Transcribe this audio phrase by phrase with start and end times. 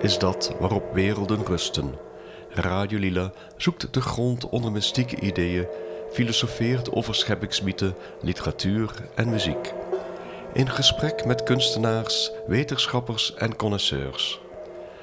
[0.00, 1.94] Is dat waarop werelden rusten?
[2.48, 5.66] Radio Lila zoekt de grond onder mystieke ideeën,
[6.12, 9.72] filosofeert over scheppingsmythen, literatuur en muziek.
[10.52, 14.40] In gesprek met kunstenaars, wetenschappers en connoisseurs.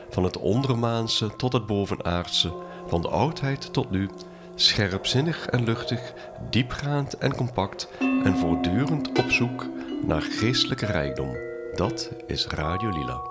[0.10, 2.54] Van het ondermaanse tot het bovenaardse,
[2.88, 4.10] van de oudheid tot nu,
[4.56, 6.14] scherpzinnig en luchtig,
[6.50, 9.68] diepgaand en compact en voortdurend op zoek
[10.06, 11.38] naar geestelijke rijkdom.
[11.76, 13.31] Dat is Radio Lila.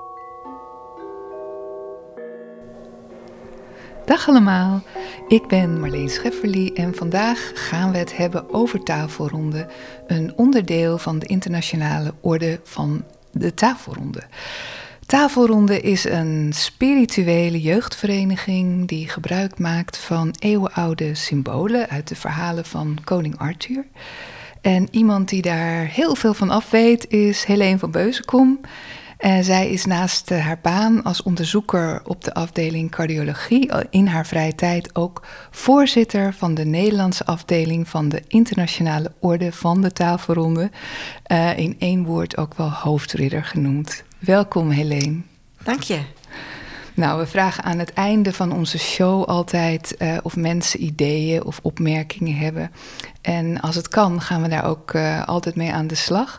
[4.11, 4.83] Dag allemaal,
[5.29, 9.67] ik ben Marleen Schefferly en vandaag gaan we het hebben over tafelronde,
[10.07, 14.23] een onderdeel van de internationale orde van de tafelronde.
[15.07, 22.99] Tafelronde is een spirituele jeugdvereniging die gebruik maakt van eeuwenoude symbolen uit de verhalen van
[23.05, 23.85] koning Arthur.
[24.61, 28.61] En iemand die daar heel veel van af weet is Helene van Beuzenkom.
[29.21, 34.55] En zij is naast haar baan als onderzoeker op de afdeling cardiologie in haar vrije
[34.55, 40.71] tijd ook voorzitter van de Nederlandse afdeling van de Internationale Orde van de Tafelronde.
[41.33, 44.05] Uh, in één woord ook wel hoofdridder genoemd.
[44.19, 45.21] Welkom Helene.
[45.63, 46.01] Dank je.
[46.95, 51.59] Nou, we vragen aan het einde van onze show altijd uh, of mensen ideeën of
[51.63, 52.71] opmerkingen hebben.
[53.21, 56.39] En als het kan, gaan we daar ook uh, altijd mee aan de slag.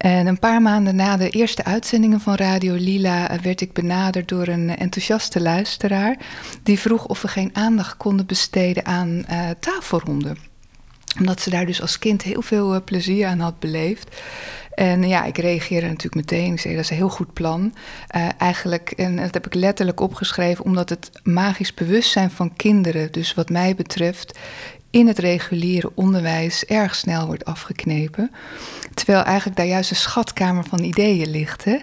[0.00, 4.46] En een paar maanden na de eerste uitzendingen van Radio Lila werd ik benaderd door
[4.46, 6.16] een enthousiaste luisteraar.
[6.62, 10.36] Die vroeg of we geen aandacht konden besteden aan uh, tafelronden.
[11.18, 14.20] Omdat ze daar dus als kind heel veel uh, plezier aan had beleefd.
[14.74, 16.52] En ja, ik reageerde natuurlijk meteen.
[16.52, 17.74] Ik zei, dat is een heel goed plan.
[18.16, 23.34] Uh, eigenlijk, en dat heb ik letterlijk opgeschreven, omdat het magisch bewustzijn van kinderen, dus
[23.34, 24.38] wat mij betreft,
[24.90, 28.30] in het reguliere onderwijs erg snel wordt afgeknepen.
[28.94, 31.64] Terwijl eigenlijk daar juist een schatkamer van ideeën ligt.
[31.64, 31.78] Hè?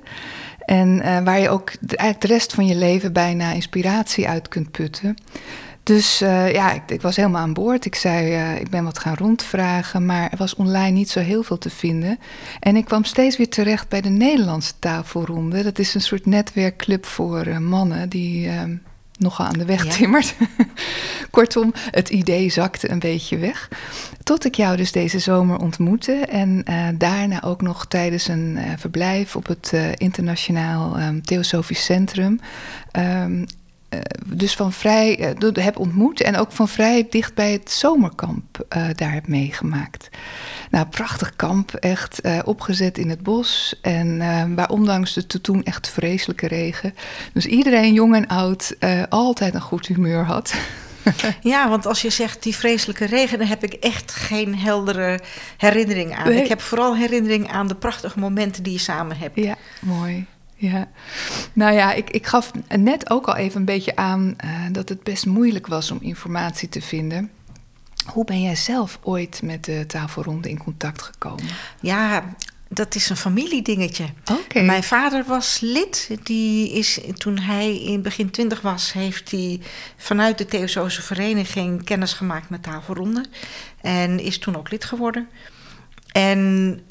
[0.60, 4.48] En uh, waar je ook de, eigenlijk de rest van je leven bijna inspiratie uit
[4.48, 5.16] kunt putten.
[5.84, 7.86] Dus uh, ja, ik, ik, was helemaal aan boord.
[7.86, 11.44] Ik zei, uh, ik ben wat gaan rondvragen, maar er was online niet zo heel
[11.44, 12.20] veel te vinden.
[12.60, 15.64] En ik kwam steeds weer terecht bij de Nederlandse tafelronde.
[15.64, 18.50] Dat is een soort netwerkclub voor mannen die
[19.18, 19.92] nogal aan de weg ja.
[19.92, 20.36] timmert.
[21.30, 23.70] Kortom, het idee zakte een beetje weg.
[24.24, 26.14] Tot ik jou dus deze zomer ontmoette.
[26.14, 31.86] En uh, daarna ook nog tijdens een uh, verblijf op het uh, Internationaal um, Theosofisch
[31.86, 32.40] Centrum.
[33.24, 33.46] Um,
[34.26, 39.28] dus van vrij heb ontmoet en ook van vrij dicht bij het zomerkamp daar heb
[39.28, 40.10] meegemaakt.
[40.72, 43.80] Nou, prachtig kamp, echt uh, opgezet in het bos.
[43.82, 46.94] En uh, waar ondanks de toen echt vreselijke regen.
[47.34, 50.54] Dus iedereen, jong en oud, uh, altijd een goed humeur had.
[51.42, 55.20] Ja, want als je zegt die vreselijke regen, dan heb ik echt geen heldere
[55.58, 56.30] herinnering aan.
[56.30, 56.42] Nee.
[56.42, 59.36] Ik heb vooral herinnering aan de prachtige momenten die je samen hebt.
[59.36, 60.26] Ja, mooi.
[60.56, 60.88] Ja,
[61.54, 65.04] nou ja, ik, ik gaf net ook al even een beetje aan uh, dat het
[65.04, 67.32] best moeilijk was om informatie te vinden.
[68.08, 71.46] Hoe ben jij zelf ooit met de tafelronde in contact gekomen?
[71.82, 72.36] Ja,
[72.70, 74.06] dat is een familiedingetje.
[74.32, 74.64] Okay.
[74.64, 76.18] Mijn vader was lid.
[76.24, 79.60] Die is, toen hij in begin twintig was, heeft hij
[79.98, 83.26] vanuit de Theosofische Vereniging kennis gemaakt met tafelronde.
[83.82, 85.30] En is toen ook lid geworden.
[86.12, 86.82] En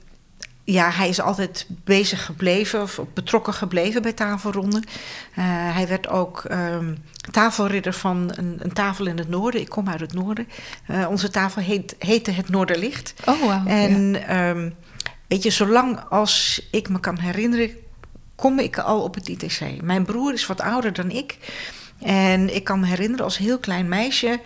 [0.67, 4.85] ja, hij is altijd bezig gebleven of betrokken gebleven bij tafelronden.
[4.85, 5.45] Uh,
[5.75, 9.61] hij werd ook um, tafelridder van een, een, tafel in het noorden.
[9.61, 10.49] Ik kom uit het noorden.
[10.91, 13.15] Uh, onze tafel heet, heette het Noorderlicht.
[13.25, 13.69] Oh, wow.
[13.69, 14.51] En ja.
[14.51, 14.75] um,
[15.29, 17.71] weet je, zolang als ik me kan herinneren,
[18.35, 19.83] kom ik al op het ITC.
[19.83, 21.39] Mijn broer is wat ouder dan ik.
[21.99, 24.41] En ik kan me herinneren als heel klein meisje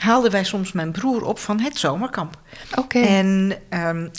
[0.00, 2.38] haalden wij soms mijn broer op van het zomerkamp.
[2.70, 2.80] Oké.
[2.80, 3.02] Okay.
[3.02, 4.10] En um,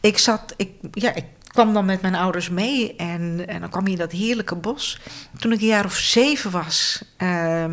[0.00, 3.86] ik zat, ik, ja, ik kwam dan met mijn ouders mee en, en dan kwam
[3.86, 5.00] je in dat heerlijke bos.
[5.38, 7.64] Toen ik een jaar of zeven was, uh,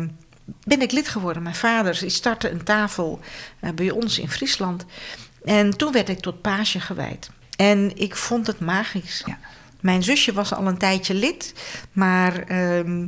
[0.64, 1.42] ben ik lid geworden.
[1.42, 3.20] Mijn vader startte een tafel
[3.60, 4.84] uh, bij ons in Friesland.
[5.44, 7.30] En toen werd ik tot paasje gewijd.
[7.56, 9.22] En ik vond het magisch.
[9.26, 9.38] Ja.
[9.80, 11.54] Mijn zusje was al een tijdje lid,
[11.92, 13.06] maar uh,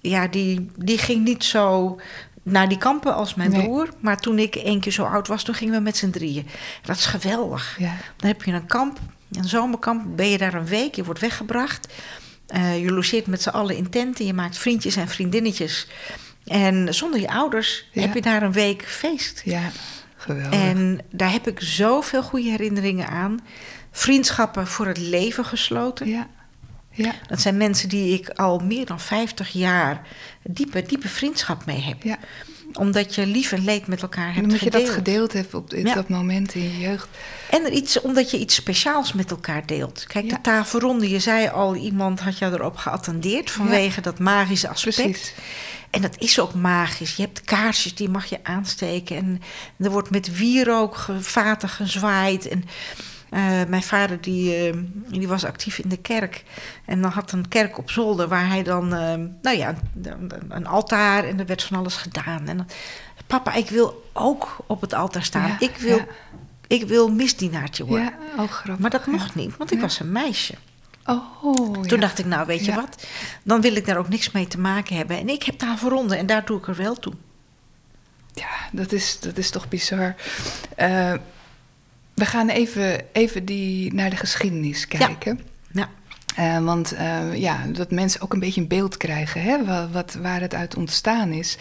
[0.00, 2.00] ja, die, die ging niet zo
[2.42, 3.62] naar die kampen als mijn Nee.
[3.62, 3.88] broer.
[4.00, 6.46] Maar toen ik één keer zo oud was, toen gingen we met z'n drieën.
[6.82, 7.76] Dat is geweldig.
[7.78, 7.94] Ja.
[8.16, 8.98] Dan heb je een kamp,
[9.32, 10.16] een zomerkamp.
[10.16, 11.92] Ben je daar een week, je wordt weggebracht.
[12.54, 14.26] Uh, je logeert met z'n allen in tenten.
[14.26, 15.86] Je maakt vriendjes en vriendinnetjes.
[16.44, 18.00] En zonder je ouders Ja.
[18.02, 19.42] heb je daar een week feest.
[19.44, 19.70] Ja,
[20.16, 20.60] geweldig.
[20.60, 23.38] En daar heb ik zoveel goede herinneringen aan.
[23.90, 26.08] Vriendschappen voor het leven gesloten.
[26.08, 26.26] Ja,
[26.92, 30.06] ja, Dat zijn mensen die ik al meer dan 50 jaar
[30.42, 32.02] diepe, diepe vriendschap mee heb.
[32.02, 32.18] ja.
[32.72, 34.86] Omdat je lief en leed met elkaar hebt Omdat je gedeeld.
[34.86, 35.94] dat gedeeld hebt op Ja.
[35.94, 37.08] dat moment in je jeugd.
[37.50, 40.04] En er iets, omdat je iets speciaals met elkaar deelt.
[40.06, 44.96] Kijk, de tafelronde, je zei al, iemand had jou erop geattendeerd vanwege dat magische aspect.
[44.96, 45.32] Precies.
[45.90, 47.16] En dat is ook magisch.
[47.16, 49.16] Je hebt kaarsjes, die mag je aansteken.
[49.16, 49.40] En
[49.78, 52.48] er wordt met wierook vaten gezwaaid.
[52.48, 52.64] En
[53.68, 54.76] mijn vader die, eh,
[55.08, 56.44] die was actief in de kerk.
[56.84, 58.94] En dan had een kerk op zolder waar hij dan...
[58.94, 62.48] eh, nou ja, een, een altaar en er werd van alles gedaan.
[62.48, 62.66] En dan,
[63.26, 65.48] papa, ik wil ook op het altaar staan.
[65.48, 66.06] Ja, ik, wil, ja.
[66.66, 68.12] ik wil misdienaartje worden.
[68.36, 68.78] Ja, oh grappig.
[68.78, 69.12] Maar dat ja.
[69.12, 69.82] mocht niet, want ik Ja.
[69.82, 70.54] was een meisje.
[71.06, 73.06] Oh, Toen dacht ik, nou weet je wat,
[73.42, 75.18] dan wil ik daar ook niks mee te maken hebben.
[75.18, 77.12] En ik heb tafelronde en daar doe ik er wel toe.
[78.34, 80.14] Ja, dat is, dat is toch bizar.
[80.76, 81.12] Eh,
[82.22, 85.40] we gaan even, even die, naar de geschiedenis kijken.
[85.72, 85.88] Ja.
[86.36, 90.14] Eh, want eh, ja, dat mensen ook een beetje een beeld krijgen hè, wa- wat,
[90.22, 91.56] waar het uit ontstaan is.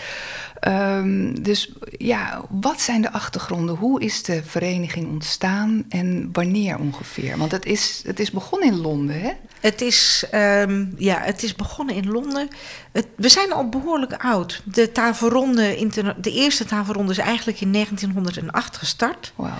[0.61, 3.75] Ehm, dus ja, wat zijn de achtergronden?
[3.75, 7.37] Hoe is de vereniging ontstaan en wanneer ongeveer?
[7.37, 9.31] Want het is, het is begonnen in Londen, hè?
[9.59, 12.47] Het is, ehm, ja, het is begonnen in Londen.
[12.91, 14.61] Het, we zijn al behoorlijk oud.
[14.65, 15.87] De, tafelronde,
[16.21, 19.57] de eerste tafelronde is eigenlijk in 1908 gestart ja.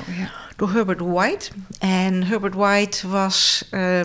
[0.56, 1.52] door Herbert White.
[1.80, 4.00] En Herbert White was eh,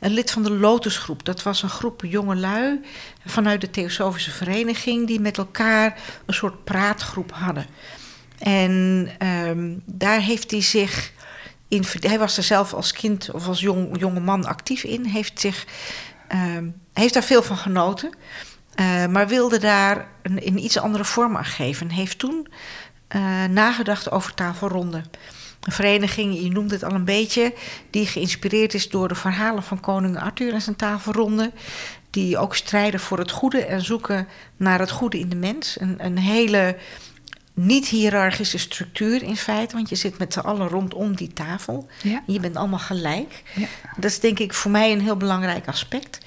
[0.00, 1.24] een lid van de Lotusgroep.
[1.24, 2.80] Dat was een groep jongelui
[3.28, 5.06] vanuit de Theosofische Vereniging...
[5.06, 7.66] die met elkaar een soort praatgroep hadden.
[8.38, 11.12] En ehm, daar heeft hij zich...
[11.68, 15.04] In, hij was er zelf als kind of als jong, jonge man actief in.
[15.04, 15.66] Heeft, zich,
[16.28, 18.10] ehm, heeft daar veel van genoten.
[18.74, 21.88] eh, maar wilde daar een, iets andere vorm aan geven.
[21.88, 22.48] En heeft toen
[23.08, 25.04] eh, nagedacht over tafelronden.
[25.60, 27.54] Een vereniging, je noemde het al een beetje,
[27.90, 31.52] die geïnspireerd is door de verhalen van koning Arthur en zijn tafelronde.
[32.10, 35.80] Die ook strijden voor het goede en zoeken naar het goede in de mens.
[35.80, 36.76] Een, een hele
[37.54, 41.86] niet-hierarchische structuur in feite, want je zit met z'n allen rondom die tafel.
[42.02, 42.22] Ja.
[42.26, 43.42] Je bent allemaal gelijk.
[43.54, 43.66] Ja.
[43.96, 46.18] Dat is denk ik voor mij een heel belangrijk aspect.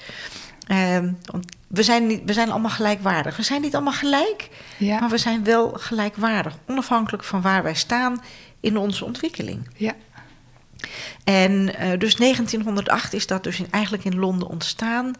[0.66, 1.12] Ehm,
[1.66, 3.36] we, zijn niet, we zijn allemaal gelijkwaardig.
[3.36, 4.48] We zijn niet allemaal gelijk,
[4.78, 5.00] Ja.
[5.00, 6.56] maar we zijn wel gelijkwaardig.
[6.66, 8.22] Onafhankelijk van waar wij staan
[8.60, 9.68] in onze ontwikkeling.
[9.76, 9.92] ja.
[11.24, 15.14] En eh, dus 1908 is dat dus in, eigenlijk in Londen ontstaan.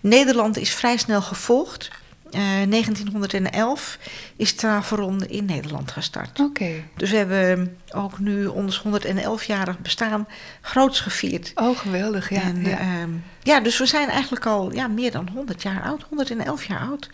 [0.00, 1.90] Nederland is vrij snel gevolgd.
[2.30, 3.98] Eh, 1911
[4.36, 6.40] is tafelronde in Nederland gestart.
[6.40, 6.70] Oké.
[6.96, 10.28] Dus we hebben ook nu ons 111-jarig bestaan
[10.60, 11.52] groots gevierd.
[11.54, 12.42] Oh, geweldig, ja.
[12.42, 12.78] en, ja.
[12.78, 13.10] ehm,
[13.42, 17.08] ja, dus we zijn eigenlijk al ja, meer dan 100 jaar oud, 111 jaar oud.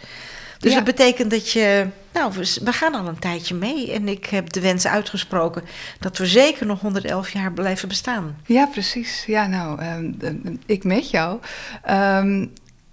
[0.59, 0.77] Dus Ja.
[0.77, 3.93] dat betekent dat je, nou, we, we gaan al een tijdje mee.
[3.93, 5.63] En ik heb de wens uitgesproken
[5.99, 8.37] dat we zeker nog 111 jaar blijven bestaan.
[8.47, 9.25] Ja, precies.
[9.27, 11.41] Ja, nou, ehm, eh, ik met jou.
[11.83, 12.47] Ehm,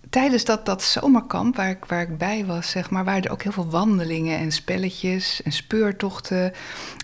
[0.09, 3.43] tijdens dat, dat zomerkamp waar ik, waar ik bij was, zeg maar, waren er ook
[3.43, 6.53] heel veel wandelingen en spelletjes en speurtochten.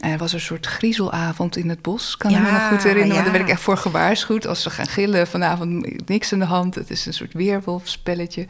[0.01, 2.83] En er was een soort griezelavond in het bos, kan ik me Ja, nog goed
[2.83, 3.07] herinneren.
[3.07, 3.31] Want daar ja.
[3.31, 4.47] werd ik echt voor gewaarschuwd.
[4.47, 6.75] Als ze gaan gillen vanavond, niks aan de hand.
[6.75, 8.47] Het is een soort weerwolfspelletje.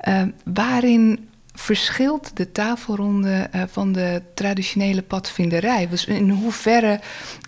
[0.00, 5.88] Ehm, waarin verschilt de tafelronde eh, van de traditionele padvinderij?
[5.88, 7.00] Dus in hoeverre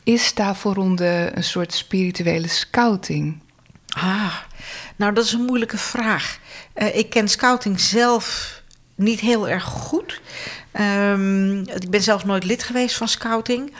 [0.05, 3.41] is tafelronde een soort spirituele scouting?
[3.97, 4.35] Ah,
[4.97, 6.39] nou dat is een moeilijke vraag.
[6.73, 8.63] Eh, ik ken scouting zelf
[8.95, 10.21] niet heel erg goed.
[10.73, 13.73] Ehm, ik ben zelf nooit lid geweest van scouting.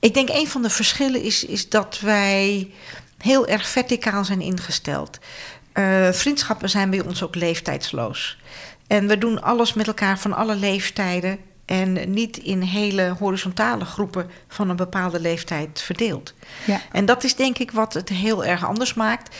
[0.00, 2.70] Ik denk een van de verschillen is, is dat wij
[3.18, 5.18] heel erg verticaal zijn ingesteld.
[5.72, 8.37] Eh, vriendschappen zijn bij ons ook leeftijdsloos.
[8.88, 11.38] En we doen alles met elkaar van alle leeftijden.
[11.64, 16.34] En niet in hele horizontale groepen van een bepaalde leeftijd verdeeld.
[16.66, 16.80] Ja.
[16.92, 19.36] En dat is denk ik wat het heel erg anders maakt.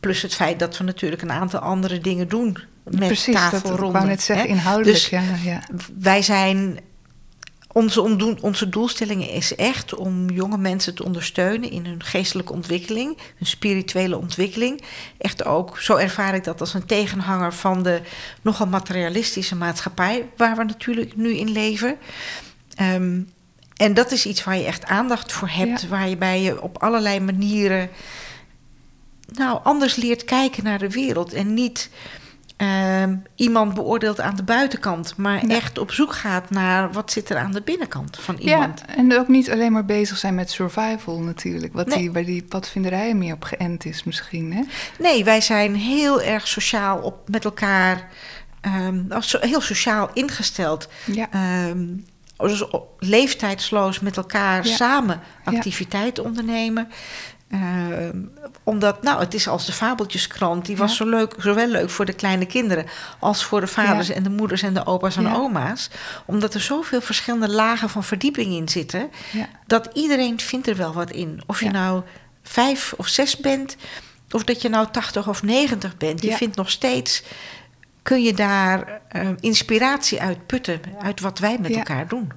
[0.00, 3.86] Plus het feit dat we natuurlijk een aantal andere dingen doen met Precies, dat tafelronden.
[3.86, 4.52] ik wou net zeggen, hè.
[4.52, 4.96] inhoudelijk.
[4.96, 5.62] Dus ja, ja.
[5.98, 6.78] wij zijn.
[7.72, 13.46] Onze, onze doelstelling is echt om jonge mensen te ondersteunen in hun geestelijke ontwikkeling, hun
[13.46, 14.82] spirituele ontwikkeling.
[15.18, 18.00] Echt ook, zo ervaar ik dat als een tegenhanger van de
[18.42, 21.96] nogal materialistische maatschappij waar we natuurlijk nu in leven.
[22.74, 23.20] Ehm,
[23.76, 25.88] en dat is iets waar je echt aandacht voor hebt, Ja.
[25.88, 27.90] waar je bij je op allerlei manieren
[29.32, 31.32] nou, anders leert kijken naar de wereld.
[31.32, 31.90] En niet
[32.60, 35.54] ehm, iemand beoordeelt aan de buitenkant, maar Ja.
[35.54, 38.82] echt op zoek gaat naar wat zit er aan de binnenkant van iemand.
[38.86, 41.72] Ja, en ook niet alleen maar bezig zijn met survival natuurlijk.
[41.72, 41.98] Wat Nee.
[41.98, 44.52] die, waar die padvinderij meer op geënt is misschien.
[44.52, 44.62] Hè?
[44.98, 48.08] Nee, wij zijn heel erg sociaal op, met elkaar,
[49.18, 50.88] so- heel sociaal ingesteld.
[51.04, 51.28] Ja.
[51.30, 51.86] Ehm,
[52.36, 52.64] dus
[52.98, 54.74] leeftijdsloos met elkaar Ja.
[54.74, 56.88] samen activiteiten ondernemen.
[57.54, 58.08] Uh,
[58.62, 60.66] omdat, nou, het is als de Fabeltjeskrant.
[60.66, 62.86] Die was zo leuk, zowel leuk voor de kleine kinderen
[63.18, 65.90] als voor de vaders en de moeders en de opa's en oma's.
[66.26, 69.10] Omdat er zoveel verschillende lagen van verdieping in zitten.
[69.66, 71.42] Dat iedereen vindt er wel wat in.
[71.46, 72.02] Of je nou
[72.42, 73.76] vijf of zes bent,
[74.30, 76.22] of dat je nou tachtig of negentig bent.
[76.22, 77.22] Je vindt nog steeds,
[78.02, 82.32] kun je daar uh, inspiratie uit putten, uit wat wij met elkaar doen.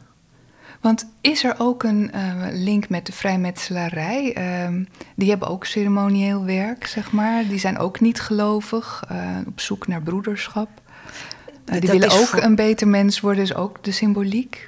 [0.84, 4.36] Want is er ook een uh, link met de vrijmetselarij?
[4.38, 4.86] Uh,
[5.16, 7.48] die hebben ook ceremonieel werk, zeg maar.
[7.48, 10.70] Die zijn ook niet gelovig, uh, op zoek naar broederschap.
[11.66, 14.68] Uh, die willen ook een beter mens worden, is ook de symboliek.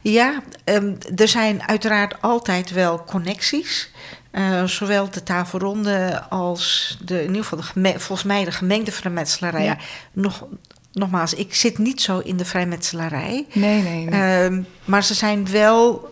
[0.00, 3.90] Ja, um, er zijn uiteraard altijd wel connecties.
[4.32, 9.64] Uh, zowel de tafelronde als de, in ieder geval de volgens mij de gemengde vrijmetselarij
[9.64, 9.76] ja.
[10.12, 10.46] nog,
[10.92, 13.46] nogmaals, ik zit niet zo in de vrijmetselarij.
[13.52, 14.50] Nee, nee, nee.
[14.50, 16.08] Uh, maar ze zijn wel.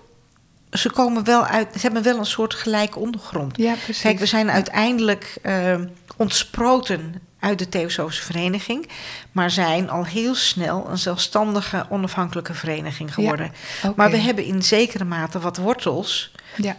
[0.70, 1.68] Ze komen wel uit.
[1.72, 3.56] Ze hebben wel een soort gelijke ondergrond.
[3.56, 4.02] Ja, precies.
[4.02, 5.74] Kijk, we zijn uiteindelijk uh,
[6.16, 8.88] ontsproten uit de Theosofische Vereniging.
[9.32, 13.46] Maar zijn al heel snel een zelfstandige, onafhankelijke vereniging geworden.
[13.46, 13.92] Ja, okay.
[13.96, 16.32] Maar we hebben in zekere mate wat wortels.
[16.56, 16.76] Ja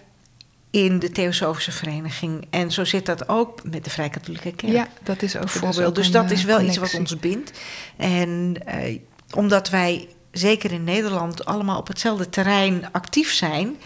[0.71, 2.47] in de Theosofische Vereniging.
[2.49, 4.73] En zo zit dat ook met de Vrij-Katholieke Kerk.
[4.73, 5.95] Ja, dat is ook bijvoorbeeld.
[5.95, 6.81] Dus dat is wel connectie.
[6.81, 7.51] iets wat ons bindt.
[7.97, 8.99] En eh,
[9.35, 13.77] omdat wij zeker in Nederland allemaal op hetzelfde terrein actief zijn,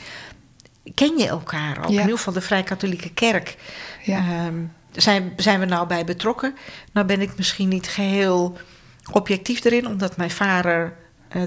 [0.93, 1.83] ken je elkaar ook.
[1.83, 1.89] Ja.
[1.89, 3.55] In ieder geval de Vrij-Katholieke Kerk.
[4.03, 4.45] Ja.
[4.45, 6.55] Um, zijn, zijn we nou bij betrokken?
[6.93, 8.57] Nou ben ik misschien niet geheel
[9.11, 10.97] objectief erin, omdat mijn vader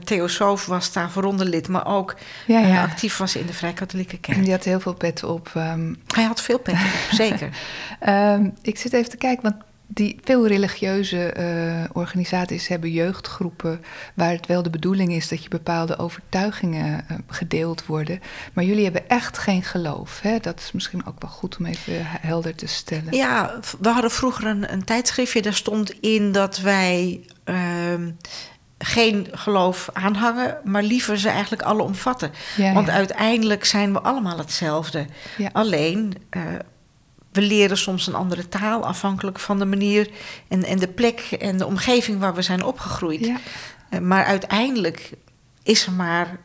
[0.05, 2.17] Theosoof was daar lid, maar ook
[2.47, 2.83] ja, ja.
[2.83, 4.43] Actief was in de Vrij-Katholieke Kerk.
[4.43, 5.51] Die had heel veel pet op.
[5.57, 5.97] Um...
[6.15, 7.49] Hij had veel pet op, zeker.
[8.09, 9.57] um, ik zit even te kijken, want
[9.89, 15.49] die veel religieuze uh, organisaties hebben jeugdgroepen waar het wel de bedoeling is dat je
[15.49, 18.21] bepaalde overtuigingen uh, gedeeld worden.
[18.53, 20.21] Maar jullie hebben echt geen geloof.
[20.21, 20.39] Hè?
[20.39, 23.17] Dat is misschien ook wel goed om even helder te stellen.
[23.17, 27.21] Ja, we hadden vroeger een, een tijdschriftje, daar stond in dat wij.
[27.45, 27.55] Uh,
[28.79, 32.33] geen geloof aanhangen, maar liever ze eigenlijk alle omvatten.
[32.57, 32.93] Ja, Want ja.
[32.93, 35.07] uiteindelijk zijn we allemaal hetzelfde.
[35.37, 35.51] Ja.
[35.53, 36.43] Alleen, uh,
[37.33, 40.11] we leren soms een andere taal afhankelijk van de manier
[40.49, 43.27] en, en de plek en de omgeving waar we zijn opgegroeid.
[43.27, 45.13] Uh, maar uiteindelijk
[45.63, 46.39] is er maar,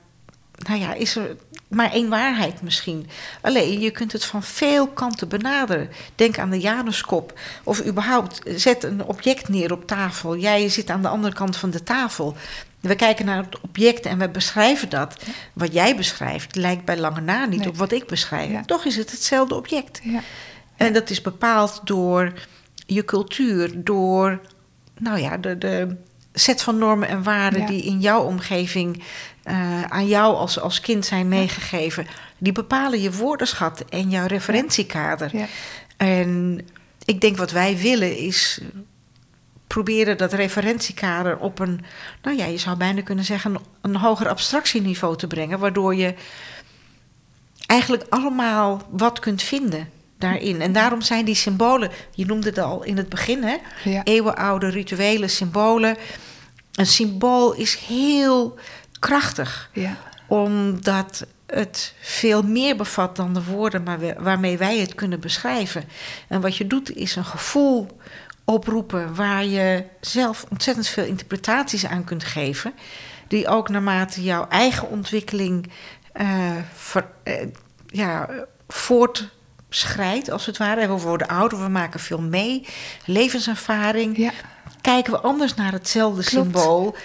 [0.57, 1.35] nou ja, is er
[1.71, 3.07] maar één waarheid misschien.
[3.41, 5.89] Alleen, je kunt het van veel kanten benaderen.
[6.15, 7.39] Denk aan de Januskop.
[7.63, 10.37] Of überhaupt, zet een object neer op tafel.
[10.37, 12.35] Jij zit aan de andere kant van de tafel.
[12.79, 15.23] We kijken naar het object en we beschrijven dat.
[15.53, 17.69] Wat jij beschrijft lijkt bij lange na niet Nee.
[17.69, 18.51] op wat ik beschrijf.
[18.51, 18.63] Ja.
[18.65, 19.99] Toch is het hetzelfde object.
[20.03, 20.21] Ja.
[20.77, 22.33] En dat is bepaald door
[22.85, 24.41] je cultuur, door
[24.97, 25.95] nou ja, de, de
[26.33, 29.03] set van normen en waarden die in jouw omgeving
[29.45, 32.07] uh, aan jou als, als kind zijn meegegeven.
[32.37, 35.29] Die bepalen je woordenschat en jouw referentiekader.
[35.37, 35.45] Ja.
[35.97, 36.61] En
[37.05, 38.61] ik denk wat wij willen is
[39.67, 41.85] proberen dat referentiekader op een,
[42.21, 46.13] nou ja, je zou bijna kunnen zeggen, een, hoger abstractieniveau te brengen, waardoor je
[47.65, 50.61] eigenlijk allemaal wat kunt vinden daarin.
[50.61, 53.57] En daarom zijn die symbolen, je noemde het al in het begin, hè?
[53.83, 54.03] Ja.
[54.03, 55.97] eeuwenoude rituelen, symbolen.
[56.71, 58.59] Een symbool is heel
[59.01, 59.95] krachtig, Ja.
[60.27, 65.83] omdat het veel meer bevat dan de woorden maar we- waarmee wij het kunnen beschrijven.
[66.27, 67.99] En wat je doet is een gevoel
[68.45, 72.73] oproepen waar je zelf ontzettend veel interpretaties aan kunt geven,
[73.27, 75.69] die ook naarmate jouw eigen ontwikkeling
[76.11, 77.47] eh, ver- eh,
[77.87, 78.29] ja,
[78.67, 80.87] voortschrijdt, als het ware.
[80.87, 82.65] We worden ouder, we maken veel mee,
[83.05, 84.17] levenservaring.
[84.17, 84.31] Ja.
[84.81, 86.45] Kijken we anders naar hetzelfde Klopt.
[86.51, 86.95] symbool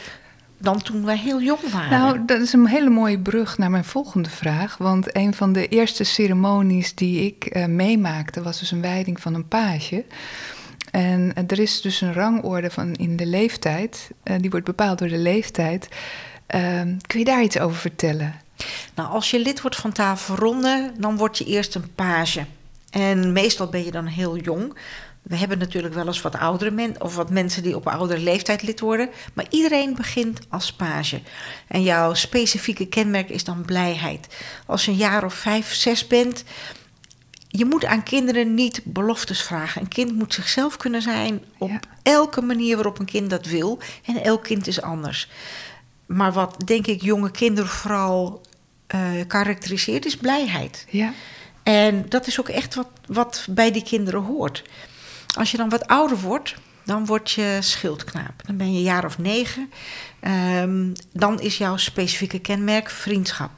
[0.67, 1.91] dan toen wij heel jong waren.
[1.91, 4.77] Nou, dat is een hele mooie brug naar mijn volgende vraag.
[4.77, 9.35] Want een van de eerste ceremonies die ik eh, meemaakte was dus een wijding van
[9.35, 10.05] een page.
[10.91, 14.11] En eh, er is dus een rangorde van in de leeftijd.
[14.23, 15.89] eh, die wordt bepaald door de leeftijd.
[16.47, 18.35] Ehm, kun je daar iets over vertellen?
[18.95, 22.45] Nou, als je lid wordt van Tafelronde, dan word je eerst een page.
[22.91, 24.79] En meestal ben je dan heel jong.
[25.29, 28.63] We hebben natuurlijk wel eens wat oudere mensen, of wat mensen die op oudere leeftijd
[28.63, 29.09] lid worden.
[29.35, 31.21] Maar iedereen begint als page.
[31.69, 34.27] En jouw specifieke kenmerk is dan blijheid.
[34.67, 36.45] Als je een jaar of vijf, zes bent,
[37.49, 39.81] je moet aan kinderen niet beloftes vragen.
[39.81, 41.81] Een kind moet zichzelf kunnen zijn op Ja.
[42.03, 43.79] elke manier waarop een kind dat wil.
[44.05, 45.29] En elk kind is anders.
[46.07, 48.41] Maar wat denk ik jonge kinderen vooral
[48.87, 50.87] eh, karakteriseert, is blijheid.
[50.91, 51.13] Ja,
[51.63, 54.63] En dat is ook echt wat, wat bij die kinderen hoort.
[55.37, 58.47] Als je dan wat ouder wordt, dan word je schildknaap.
[58.47, 59.71] Dan ben je een jaar of negen.
[60.21, 63.51] Ehm, dan is jouw specifieke kenmerk vriendschap.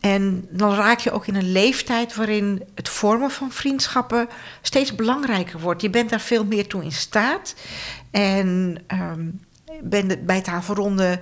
[0.00, 4.28] En dan raak je ook in een leeftijd waarin het vormen van vriendschappen
[4.62, 5.82] steeds belangrijker wordt.
[5.82, 7.54] Je bent daar veel meer toe in staat.
[8.10, 9.40] En um,
[9.82, 11.20] ben bij tafelronde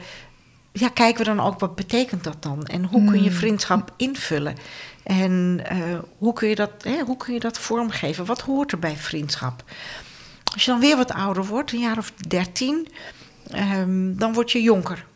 [0.73, 2.65] ja, kijken we dan ook wat betekent dat dan?
[2.65, 3.39] En hoe kun je hmm.
[3.39, 4.57] vriendschap invullen?
[5.05, 8.25] En uh, hoe, kun je dat, hè, hoe kun je dat vormgeven?
[8.25, 9.65] Wat hoort er bij vriendschap?
[10.53, 12.89] Als je dan weer wat ouder wordt, een jaar of dertien,
[13.55, 15.07] um, dan word je jonker.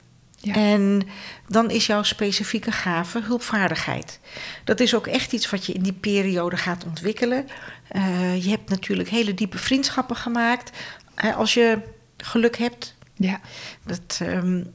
[0.41, 0.55] Ja.
[0.55, 1.03] En
[1.47, 4.21] dan is jouw specifieke gave hulpvaardigheid.
[4.65, 7.47] Dat is ook echt iets wat je in die periode gaat ontwikkelen.
[7.93, 10.79] Uh, je hebt natuurlijk hele diepe vriendschappen gemaakt.
[11.25, 11.79] Uh, als je
[12.17, 12.95] geluk hebt.
[13.15, 13.41] Ja.
[13.85, 14.73] Dat, um,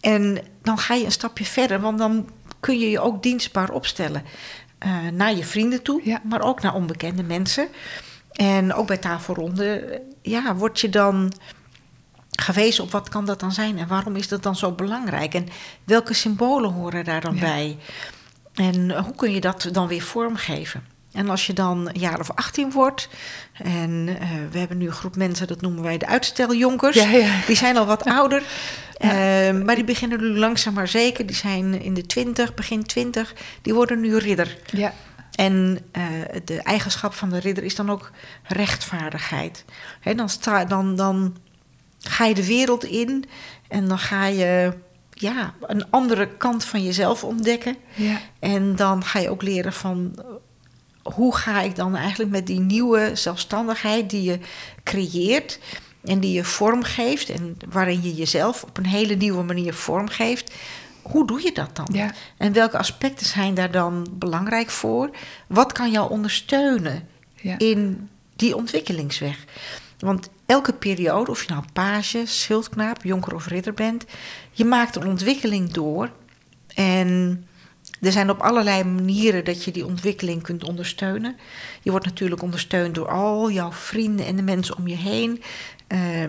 [0.00, 2.28] en dan ga je een stapje verder, want dan
[2.60, 4.24] kun je je ook dienstbaar opstellen.
[4.86, 6.20] Uh, naar je vrienden toe, ja.
[6.24, 7.68] maar ook naar onbekende mensen.
[8.32, 11.32] En ook bij tafelronden, ja, word je dan
[12.30, 15.48] gewezen op wat kan dat dan zijn en waarom is dat dan zo belangrijk en
[15.84, 17.78] welke symbolen horen daar dan bij
[18.54, 20.95] en hoe kun je dat dan weer vormgeven.
[21.16, 23.08] En als je dan een jaar of 18 wordt,
[23.52, 24.16] en uh,
[24.50, 27.40] we hebben nu een groep mensen, dat noemen wij de uitsteljonkers, ja, ja.
[27.46, 28.42] die zijn al wat ouder,
[28.98, 29.10] uh,
[29.64, 33.74] maar die beginnen nu langzaam maar zeker, die zijn in de 20, begin 20, die
[33.74, 34.56] worden nu ridder.
[34.66, 34.92] Ja.
[35.34, 36.04] En uh,
[36.44, 38.10] de eigenschap van de ridder is dan ook
[38.42, 39.64] rechtvaardigheid.
[40.00, 41.36] He, dan, sta, dan, dan
[42.00, 43.24] ga je de wereld in
[43.68, 44.72] en dan ga je
[45.10, 47.76] ja, een andere kant van jezelf ontdekken.
[47.94, 48.20] Ja.
[48.38, 50.14] En dan ga je ook leren van
[51.14, 54.38] hoe ga ik dan eigenlijk met die nieuwe zelfstandigheid die je
[54.84, 55.58] creëert
[56.04, 60.54] en die je vormgeeft en waarin je jezelf op een hele nieuwe manier vormgeeft.
[61.02, 61.88] Hoe doe je dat dan?
[61.92, 62.12] Ja.
[62.36, 65.10] En welke aspecten zijn daar dan belangrijk voor?
[65.46, 67.58] Wat kan jou ondersteunen ja.
[67.58, 69.44] in die ontwikkelingsweg?
[69.98, 74.04] Want elke periode, of je nou page, schildknaap, jonker of ridder bent,
[74.52, 76.10] je maakt een ontwikkeling door.
[76.74, 77.46] En
[78.00, 81.36] er zijn op allerlei manieren dat je die ontwikkeling kunt ondersteunen.
[81.82, 85.42] Je wordt natuurlijk ondersteund door al jouw vrienden en de mensen om je heen.
[85.88, 86.22] Uh,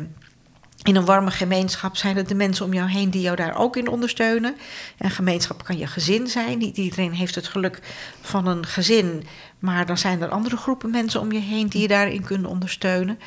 [0.84, 3.76] in een warme gemeenschap zijn het de mensen om jou heen die jou daar ook
[3.76, 4.56] in ondersteunen.
[4.98, 6.58] Een gemeenschap kan je gezin zijn.
[6.58, 7.80] Niet iedereen heeft het geluk
[8.22, 9.24] van een gezin.
[9.60, 13.20] Maar dan zijn er andere groepen mensen om je heen die je daarin kunnen ondersteunen.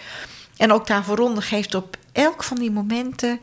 [0.56, 3.40] En ook tafelronde geeft op elk van die momenten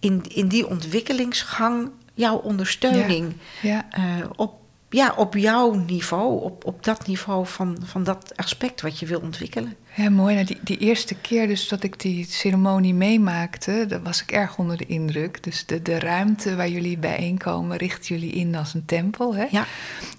[0.00, 3.32] in, in die ontwikkelingsgang jouw ondersteuning.
[3.62, 3.86] Ja.
[3.98, 4.04] Uh,
[4.36, 4.54] op,
[4.88, 9.20] ja, op jouw niveau, op, op dat niveau van, van dat aspect wat je wil
[9.20, 9.76] ontwikkelen.
[9.94, 10.34] Ja, mooi.
[10.34, 14.58] Nou, die, die eerste keer dus dat ik die ceremonie meemaakte, daar was ik erg
[14.58, 15.42] onder de indruk.
[15.42, 19.34] Dus de, de ruimte waar jullie bijeenkomen, richten jullie in als een tempel.
[19.34, 19.46] Hè?
[19.50, 19.66] Ja.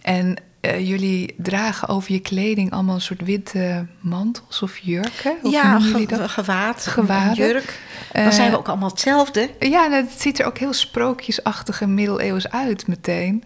[0.01, 5.37] En uh, jullie dragen over je kleding allemaal een soort witte mantels of jurken?
[5.41, 6.29] Of ja, ge dat?
[6.29, 7.35] gewaad, Gewaden.
[7.35, 7.79] jurk.
[8.11, 9.49] Dan uh, zijn we ook allemaal hetzelfde.
[9.59, 13.43] Ja, het ziet er ook heel sprookjesachtig en middeleeuws uit meteen.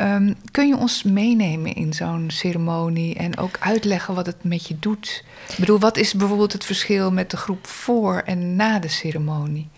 [0.00, 4.78] Um, kun je ons meenemen in zo'n ceremonie en ook uitleggen wat het met je
[4.78, 5.24] doet?
[5.48, 9.68] Ik bedoel, wat is bijvoorbeeld het verschil met de groep voor en na de ceremonie?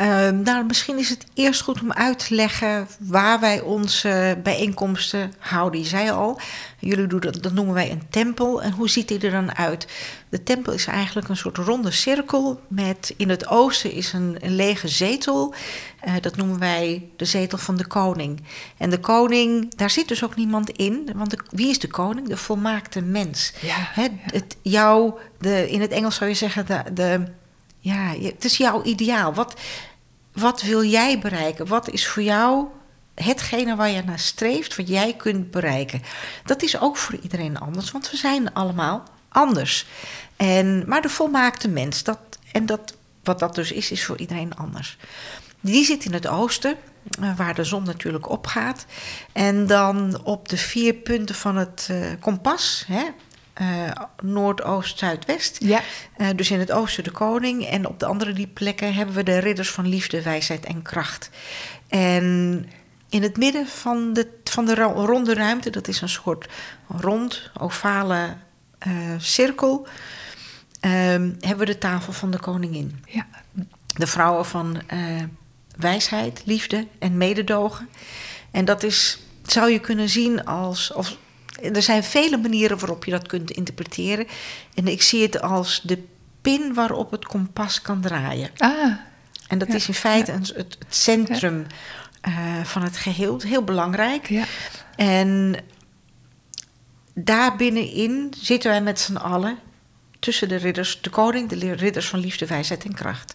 [0.00, 5.32] Uh, nou, misschien is het eerst goed om uit te leggen waar wij onze bijeenkomsten
[5.38, 5.80] houden.
[5.80, 6.40] Je zei al,
[6.78, 8.62] jullie doen dat, dat noemen wij een tempel.
[8.62, 9.86] En hoe ziet die er dan uit?
[10.28, 14.56] De tempel is eigenlijk een soort ronde cirkel met in het oosten is een, een
[14.56, 15.54] lege zetel.
[16.06, 18.42] Uh, dat noemen wij de zetel van de koning.
[18.76, 21.10] En de koning, daar zit dus ook niemand in.
[21.14, 22.28] Want de, wie is de koning?
[22.28, 23.52] De volmaakte mens.
[23.60, 23.76] Ja.
[23.78, 27.24] Het, jou, de, in het Engels zou je zeggen, de, de
[27.84, 29.34] ja, het is jouw ideaal.
[29.34, 29.60] Wat,
[30.32, 31.66] wat wil jij bereiken?
[31.66, 32.66] Wat is voor jou
[33.14, 36.02] hetgene waar je naar streeft, wat jij kunt bereiken?
[36.44, 39.86] Dat is ook voor iedereen anders, want we zijn allemaal anders.
[40.36, 42.18] En, maar de volmaakte mens, dat,
[42.52, 44.96] en dat, wat dat dus is, is voor iedereen anders.
[45.60, 46.76] Die zit in het oosten,
[47.20, 48.86] eh, waar de zon natuurlijk opgaat.
[49.32, 53.04] En dan op de vier punten van het uh, kompas, hè,
[53.60, 53.90] uh,
[54.22, 55.56] Noordoost, Zuidwest.
[55.60, 55.80] Ja.
[56.18, 57.66] Uh, dus in het oosten de koning.
[57.66, 61.30] En op de andere die plekken hebben we de ridders van liefde, wijsheid en kracht.
[61.88, 62.68] En
[63.08, 66.48] in het midden van de, van de ronde ruimte, dat is een soort
[66.88, 68.36] rond, ovale
[68.86, 69.86] uh, cirkel,
[70.80, 73.04] hebben we de tafel van de koningin.
[73.06, 73.26] Ja.
[73.86, 74.82] De vrouwen van
[75.76, 77.88] wijsheid, liefde en mededogen.
[78.50, 81.18] En dat is, zou je kunnen zien als, als
[81.72, 84.26] er zijn vele manieren waarop je dat kunt interpreteren.
[84.74, 86.02] En ik zie het als de
[86.42, 88.50] pin waarop het kompas kan draaien.
[88.56, 88.92] Ah.
[89.48, 90.38] En dat ja, is in feite ja.
[90.38, 91.66] het, het, centrum
[92.22, 92.30] ja.
[92.58, 93.40] uh, van het geheel.
[93.40, 94.28] Heel belangrijk.
[94.28, 94.44] Ja.
[94.96, 95.56] En
[97.14, 99.58] daar binnenin zitten wij met z'n allen.
[100.18, 103.34] Tussen de ridders, de koning, de ridders van liefde, wijsheid en kracht.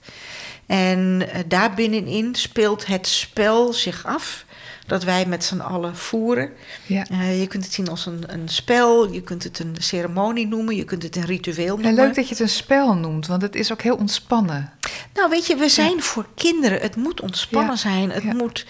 [0.66, 4.46] En uh, daar binnenin speelt het spel zich af
[4.90, 6.50] dat wij met z'n allen voeren.
[6.86, 7.06] Ja.
[7.10, 10.76] Eh, je kunt het zien als een, een spel, je kunt het een ceremonie noemen,
[10.76, 11.94] je kunt het een ritueel noemen.
[11.94, 14.72] leuk dat je het een spel noemt, want het is ook heel ontspannen.
[15.14, 16.82] Nou, weet je, we zijn voor kinderen.
[16.82, 18.12] Het moet ontspannen Ja, zijn.
[18.12, 18.66] Het moet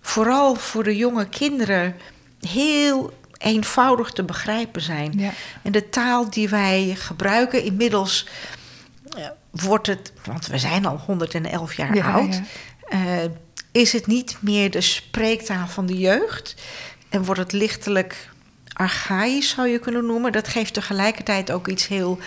[0.00, 1.96] vooral voor de jonge kinderen
[2.40, 5.12] heel eenvoudig te begrijpen zijn.
[5.16, 5.30] Ja.
[5.62, 8.26] En de taal die wij gebruiken, inmiddels
[9.16, 12.40] eh, wordt het, want we zijn al 111 jaar Ja, oud,
[12.90, 13.28] ja.
[13.72, 16.54] Is het niet meer de spreektaal van de jeugd.
[17.08, 18.30] En wordt het lichtelijk
[18.72, 20.32] archaïs, zou je kunnen noemen.
[20.32, 22.18] Dat geeft tegelijkertijd ook iets heel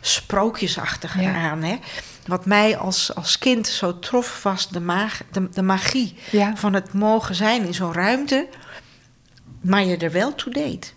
[0.00, 1.34] sprookjesachtigs Ja.
[1.34, 1.62] aan.
[1.62, 1.78] Hè?
[2.26, 6.56] Wat mij als, als kind zo trof, was de, mag, de, de magie Ja.
[6.56, 8.48] van het mogen zijn in zo'n ruimte,
[9.60, 10.94] maar je er wel toe deed.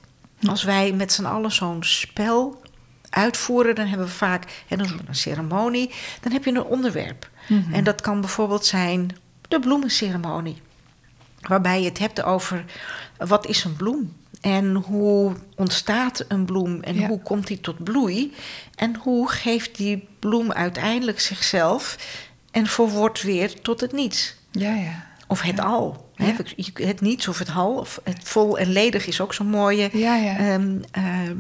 [0.47, 2.61] Als wij met z'n allen zo'n spel
[3.09, 5.91] uitvoeren, dan hebben we vaak en dan een ceremonie,
[6.21, 7.29] dan heb je een onderwerp.
[7.47, 7.73] Mhm.
[7.73, 10.62] En dat kan bijvoorbeeld zijn de bloemenceremonie,
[11.41, 12.65] waarbij je het hebt over
[13.17, 17.08] wat is een bloem en hoe ontstaat een bloem en Ja.
[17.08, 18.34] hoe komt die tot bloei
[18.75, 21.97] en hoe geeft die bloem uiteindelijk zichzelf
[22.51, 24.36] en verwoordt weer tot het niets.
[24.51, 25.05] Ja, ja.
[25.27, 26.10] Of het al.
[26.15, 26.36] Ja.
[26.73, 27.73] Het niets of het hal.
[27.73, 29.89] Of het vol en ledig is ook zo'n mooie
[30.38, 31.36] ehm, ehm,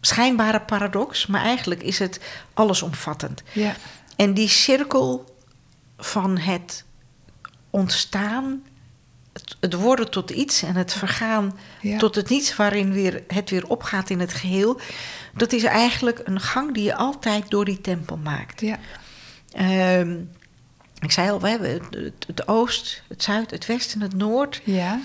[0.00, 1.26] schijnbare paradox.
[1.26, 2.20] Maar eigenlijk is het
[2.54, 3.42] allesomvattend.
[3.52, 3.74] ja.
[4.16, 5.34] En die cirkel
[5.98, 6.84] van het
[7.72, 8.62] ontstaan,
[9.32, 11.98] het, het worden tot iets en het vergaan Ja.
[11.98, 14.80] tot het niets, waarin weer, het weer opgaat in het geheel.
[15.34, 18.60] Dat is eigenlijk een gang die je altijd door die tempel maakt.
[18.60, 18.78] Ja.
[19.52, 20.16] Ehm,
[21.00, 24.14] ik zei al, we hebben het, het, het oost, het zuid, het west en het
[24.14, 24.60] noord.
[24.64, 25.00] Ja.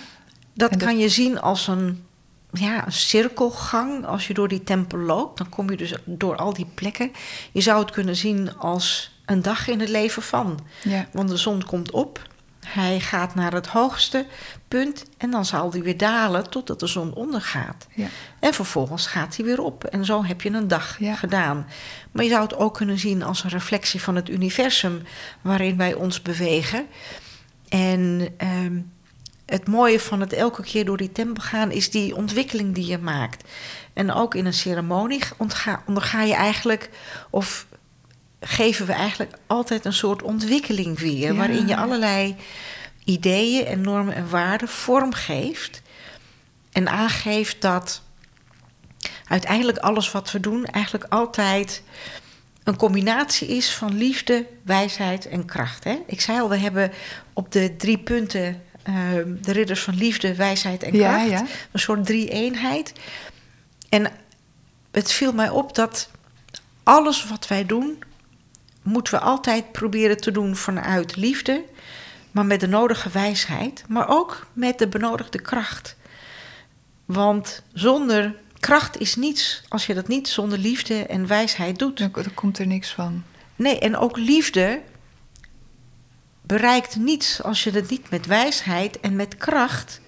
[0.54, 2.04] Dat En dat- kan je zien als een,
[2.52, 4.06] ja, een cirkelgang.
[4.06, 7.12] Als je door die tempel loopt, dan kom je dus door al die plekken.
[7.52, 10.60] Je zou het kunnen zien als een dag in het leven van.
[10.84, 11.08] Ja.
[11.12, 12.28] Want de zon komt op,
[12.74, 14.26] hij gaat naar het hoogste
[14.68, 17.88] punt en dan zal hij weer dalen totdat de zon ondergaat.
[17.94, 18.08] Ja.
[18.40, 19.84] En vervolgens gaat hij weer op.
[19.84, 21.16] En zo heb je een dag Ja.
[21.16, 21.68] gedaan.
[22.12, 25.02] Maar je zou het ook kunnen zien als een reflectie van het universum
[25.42, 26.86] waarin wij ons bewegen.
[27.70, 28.80] En ehm,
[29.46, 32.98] het mooie van het elke keer door die tempel gaan is die ontwikkeling die je
[32.98, 33.50] maakt.
[33.94, 36.90] En ook in een ceremonie ontga, onderga je eigenlijk,
[37.30, 37.66] of
[38.40, 41.38] geven we eigenlijk altijd een soort ontwikkeling weer, Ja.
[41.38, 42.36] waarin je allerlei
[43.04, 45.82] ideeën en normen en waarden vormgeeft.
[46.72, 48.02] En aangeeft dat
[49.28, 51.84] uiteindelijk alles wat we doen eigenlijk altijd
[52.64, 55.84] een combinatie is van liefde, wijsheid en kracht.
[55.84, 55.98] Hè?
[56.08, 56.92] Ik zei al, we hebben
[57.34, 58.94] op de drie punten eh,
[59.42, 61.30] de ridders van liefde, wijsheid en Ja, kracht.
[61.30, 61.46] ja.
[61.72, 62.94] Een soort drie-eenheid.
[63.90, 64.12] En
[64.92, 66.10] het viel mij op dat
[66.84, 68.04] alles wat wij doen,
[68.88, 71.64] moeten we altijd proberen te doen vanuit liefde,
[72.32, 75.96] maar met de nodige wijsheid, maar ook met de benodigde kracht.
[77.06, 81.98] Want zonder kracht is niets als je dat niet zonder liefde en wijsheid doet.
[81.98, 83.24] Dan, dan komt er niks van.
[83.56, 84.82] Nee, en ook liefde
[86.42, 90.02] bereikt niets als je het niet met wijsheid en met kracht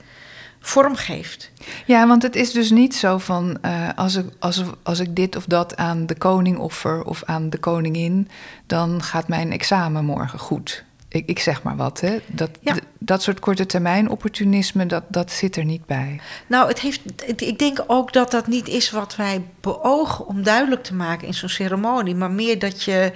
[0.60, 1.52] vormgeeft.
[1.86, 5.36] Ja, want het is dus niet zo van eh, als, ik, als, als ik dit
[5.36, 8.28] of dat aan de koning offer of aan de koningin,
[8.66, 10.84] dan gaat mijn examen morgen goed.
[11.08, 12.18] Ik, ik zeg maar wat, hè.
[12.28, 12.76] Dat, Ja.
[13.00, 16.20] dat soort korte termijn opportunisme, dat, dat zit er niet bij.
[16.48, 17.02] Nou, het heeft,
[17.42, 21.34] ik denk ook dat dat niet is wat wij beogen om duidelijk te maken in
[21.34, 23.14] zo'n ceremonie, maar meer dat je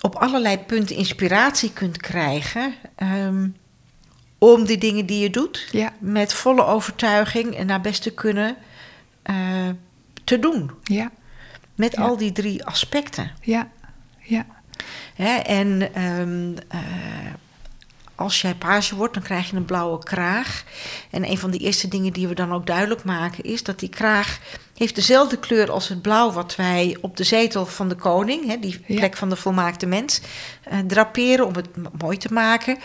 [0.00, 3.48] op allerlei punten inspiratie kunt krijgen ehm,
[4.42, 8.56] om die dingen die je doet Ja, met volle overtuiging en naar best te kunnen
[9.22, 9.36] eh,
[10.24, 10.70] te doen.
[10.82, 11.10] ja,
[11.74, 12.02] Met Ja.
[12.02, 13.30] al die drie aspecten.
[13.42, 13.68] ja,
[14.18, 14.46] ja.
[15.14, 16.78] Hè, en ehm, eh,
[18.14, 20.64] als jij page wordt, dan krijg je een blauwe kraag.
[21.10, 23.88] En een van de eerste dingen die we dan ook duidelijk maken is dat die
[23.88, 24.38] kraag
[24.76, 28.58] heeft dezelfde kleur als het blauw wat wij op de zetel van de koning, hè,
[28.58, 28.96] die Ja.
[28.96, 30.20] plek van de volmaakte mens,
[30.62, 31.68] eh, draperen om het
[32.00, 32.78] mooi te maken.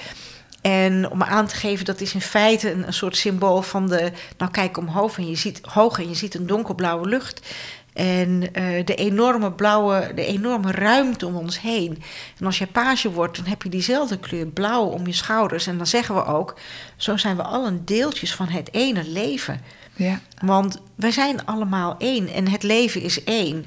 [0.66, 4.12] En om aan te geven, dat is in feite een, een soort symbool van de.
[4.38, 7.48] Nou, kijk omhoog en je ziet hoog en je ziet een donkerblauwe lucht.
[7.94, 12.04] En eh, de enorme blauwe, de enorme ruimte om ons heen.
[12.40, 15.68] En als je page wordt, dan heb je diezelfde kleur blauw om je schouders.
[15.68, 16.56] En dan zeggen we ook,
[16.96, 19.62] zo zijn we allen deeltjes van het ene leven.
[19.96, 20.20] ja.
[20.42, 23.66] Want wij zijn allemaal één en het leven is één.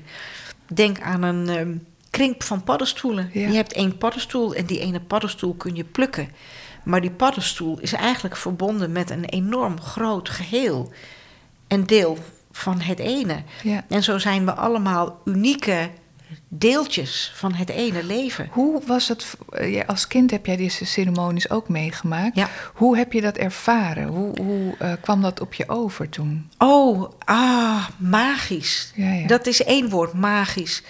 [0.72, 1.76] Denk aan een ehm,
[2.11, 3.30] kring van paddenstoelen.
[3.32, 3.48] Ja.
[3.48, 6.28] Je hebt één paddenstoel en die ene paddenstoel kun je plukken.
[6.88, 10.92] Maar die paddenstoel is eigenlijk verbonden met een enorm groot geheel.
[11.66, 12.18] Een deel
[12.53, 13.42] van het ene.
[13.62, 13.85] ja.
[13.88, 15.90] En zo zijn we allemaal unieke
[16.48, 18.48] deeltjes van het ene leven.
[18.51, 22.37] Hoe was het, eh, als kind heb jij deze ceremonies ook meegemaakt.
[22.37, 22.48] Ja.
[22.74, 24.07] Hoe heb je dat ervaren?
[24.07, 26.51] Hoe, hoe eh, kwam dat op je over toen?
[26.59, 28.92] Oh, ah, magisch.
[28.94, 29.27] Ja, ja.
[29.27, 30.83] Dat is één woord, magisch.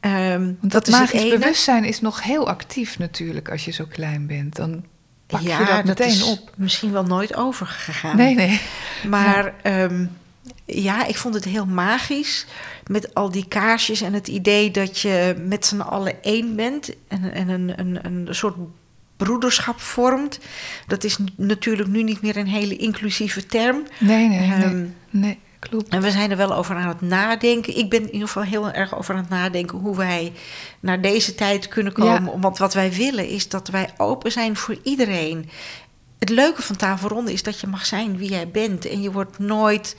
[0.00, 4.26] Ehm, Want dat, dat magisch bewustzijn is nog heel actief natuurlijk als je zo klein
[4.26, 4.56] bent.
[4.56, 4.84] Dan
[5.38, 6.50] pak ja, je dat meteen op.
[6.56, 8.16] Misschien wel nooit overgegaan.
[8.16, 8.60] Nee, nee.
[9.08, 10.06] Maar ehm,
[10.64, 12.46] ja, ik vond het heel magisch.
[12.86, 16.90] Met al die kaarsjes en het idee dat je met z'n allen één bent.
[17.08, 18.56] En, en een, een, een soort
[19.16, 20.38] broederschap vormt.
[20.86, 23.82] Dat is natuurlijk nu niet meer een hele inclusieve term.
[23.98, 24.62] Nee, nee, nee.
[24.62, 25.38] Ehm, nee,
[25.68, 25.88] klopt.
[25.88, 27.76] En we zijn er wel over aan het nadenken.
[27.76, 30.32] Ik ben in ieder geval heel erg over aan het nadenken hoe wij
[30.80, 32.24] naar deze tijd kunnen komen.
[32.24, 32.38] Ja.
[32.38, 35.50] Want wat wij willen is dat wij open zijn voor iedereen.
[36.18, 38.86] Het leuke van tafelronde is dat je mag zijn wie jij bent.
[38.86, 39.96] En je wordt nooit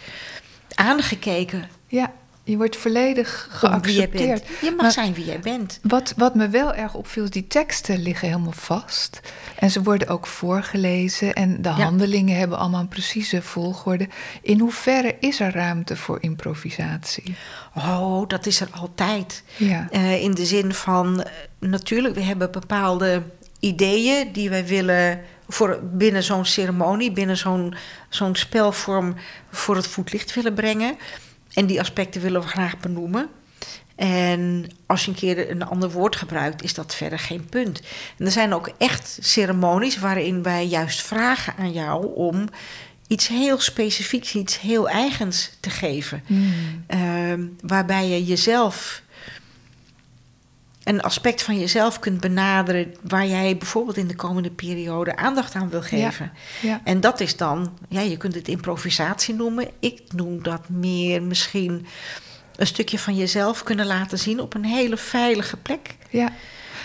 [0.76, 2.12] aangekeken Ja,
[2.48, 4.46] je wordt volledig geaccepteerd.
[4.62, 5.80] Je mag Maar- zijn wie jij bent.
[5.82, 9.20] Wat, wat me wel erg opviel, is die teksten liggen helemaal vast.
[9.60, 11.34] En ze worden ook voorgelezen.
[11.34, 11.76] En de Ja.
[11.76, 14.08] handelingen hebben allemaal een precieze volgorde.
[14.42, 17.36] In hoeverre is er ruimte voor improvisatie?
[17.76, 19.44] Oh, dat is er altijd.
[19.58, 23.22] Ja, Eh, in de zin van, eh, natuurlijk, we hebben bepaalde
[23.60, 27.76] ideeën die wij willen voor binnen zo'n ceremonie, binnen zo'n
[28.10, 29.16] zo'n spelvorm
[29.52, 30.98] voor het voetlicht willen brengen.
[31.56, 33.30] En die aspecten willen we graag benoemen.
[33.96, 37.82] En als je een keer een ander woord gebruikt, is dat verder geen punt.
[38.18, 42.50] En er zijn ook echt ceremonies waarin wij juist vragen aan jou om
[43.08, 46.24] iets heel specifieks, iets heel eigens te geven.
[46.26, 46.84] Hmm.
[46.88, 49.02] Ehm, waarbij je jezelf
[50.86, 55.70] een aspect van jezelf kunt benaderen waar jij bijvoorbeeld in de komende periode aandacht aan
[55.70, 56.32] wil geven.
[56.62, 56.82] ja.
[56.84, 59.68] En dat is dan, ja, je kunt het improvisatie noemen.
[59.80, 61.86] Ik noem dat meer misschien
[62.56, 65.96] een stukje van jezelf kunnen laten zien op een hele veilige plek.
[66.10, 66.32] ja.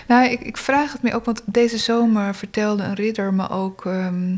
[0.07, 3.87] Nou, ik, ik vraag het me ook, want deze zomer vertelde een ridder me ook
[3.87, 4.37] ehm,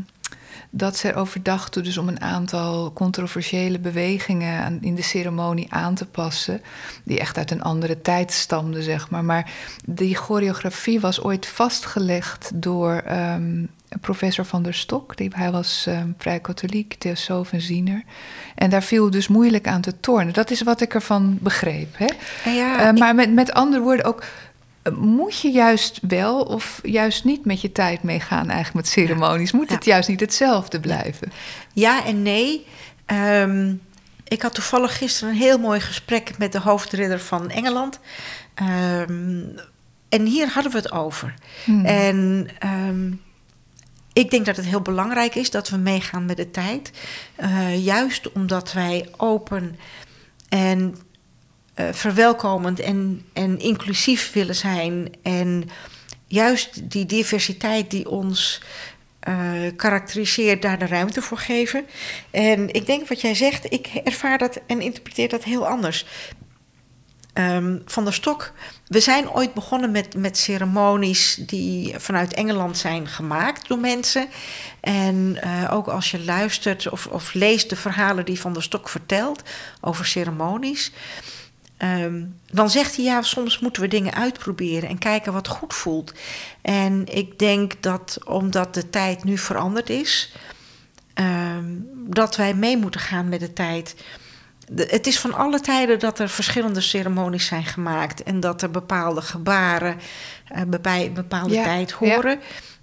[0.69, 5.95] dat ze erover dachten dus om een aantal controversiële bewegingen aan- in de ceremonie aan
[5.95, 6.61] te passen,
[7.03, 9.25] die echt uit een andere tijd stamden, zeg maar.
[9.25, 9.51] Maar
[9.85, 13.65] die choreografie was ooit vastgelegd door ehm,
[14.01, 15.17] professor van der Stok.
[15.17, 18.03] Die, hij was ehm, vrij katholiek, theosoof en ziener.
[18.55, 20.33] En daar viel dus moeilijk aan te tornen.
[20.33, 21.97] Dat is wat ik ervan begreep.
[21.97, 22.07] Hè?
[22.51, 24.23] Ja, Eh, ik- maar met, met andere woorden ook.
[24.93, 29.51] Moet je juist wel of juist niet met je tijd meegaan eigenlijk met ceremonies?
[29.51, 29.75] Moet Ja.
[29.75, 31.31] het juist niet hetzelfde blijven?
[31.73, 32.65] Ja en nee.
[33.05, 33.73] Ehm,
[34.27, 37.99] ik had toevallig gisteren een heel mooi gesprek met de hoofdridder van Engeland.
[38.53, 39.41] Ehm,
[40.09, 41.33] en hier hadden we het over.
[41.63, 41.85] Hmm.
[41.85, 43.11] En ehm,
[44.13, 46.91] ik denk dat het heel belangrijk is dat we meegaan met de tijd.
[47.35, 49.77] Eh, juist omdat wij open
[50.49, 50.95] en
[51.73, 55.09] eh, verwelkomend en, en inclusief willen zijn.
[55.21, 55.69] En
[56.27, 58.61] juist die diversiteit die ons
[59.19, 59.35] eh,
[59.75, 61.85] karakteriseert, daar de ruimte voor geven.
[62.31, 66.05] En ik denk wat jij zegt, ik ervaar dat en interpreteer dat heel anders.
[67.33, 68.51] Ehm, van der Stok,
[68.87, 74.27] we zijn ooit begonnen met, met ceremonies die vanuit Engeland zijn gemaakt door mensen.
[74.79, 78.89] En eh, ook als je luistert of, of leest de verhalen die Van der Stok
[78.89, 79.41] vertelt
[79.81, 80.91] over ceremonies.
[81.83, 86.13] Ehm, dan zegt hij ja, soms moeten we dingen uitproberen en kijken wat goed voelt.
[86.61, 90.33] En ik denk dat omdat de tijd nu veranderd is,
[91.13, 91.65] ehm,
[91.95, 93.95] dat wij mee moeten gaan met de tijd.
[94.71, 98.71] De- het is van alle tijden dat er verschillende ceremonies zijn gemaakt en dat er
[98.71, 99.97] bepaalde gebaren
[100.47, 101.95] eh, bij een bepaalde Ja, tijd ja.
[102.15, 102.39] horen.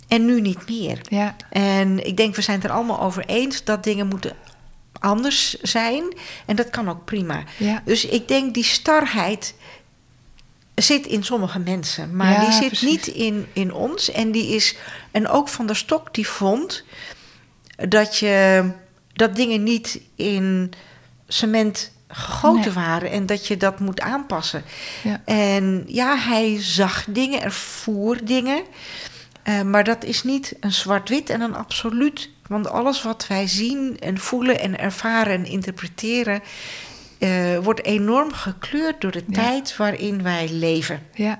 [0.08, 0.98] En nu niet meer.
[1.08, 4.32] Ja, En ik denk, we zijn het er allemaal over eens dat dingen moeten
[5.00, 6.14] anders zijn.
[6.46, 7.42] En dat kan ook prima.
[7.56, 9.54] ja, Dus ik denk, die starheid
[10.74, 12.16] zit in sommige mensen.
[12.16, 12.88] Maar Ja, die zit precies.
[12.90, 14.10] niet in, in ons.
[14.10, 14.76] En die is.
[15.10, 16.84] En ook van der Stok die vond
[17.88, 18.64] dat je
[19.12, 20.72] dat dingen niet in
[21.28, 22.84] cement gegoten Nee.
[22.84, 24.64] waren en dat je dat moet aanpassen.
[25.02, 25.22] ja.
[25.24, 28.62] En ja, hij zag dingen, ervoer dingen.
[29.50, 32.30] Eh, maar dat is niet een zwart-wit en een absoluut.
[32.46, 36.42] Want alles wat wij zien en voelen en ervaren en interpreteren.
[37.18, 39.42] eh, wordt enorm gekleurd door de Ja.
[39.42, 41.02] tijd waarin wij leven.
[41.14, 41.38] ja.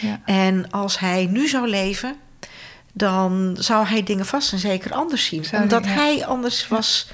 [0.00, 0.20] ja.
[0.24, 2.16] En als hij nu zou leven,
[2.92, 5.44] dan zou hij dingen vast en zeker anders zien.
[5.44, 6.00] Zou omdat hij, ja.
[6.16, 7.10] hij anders was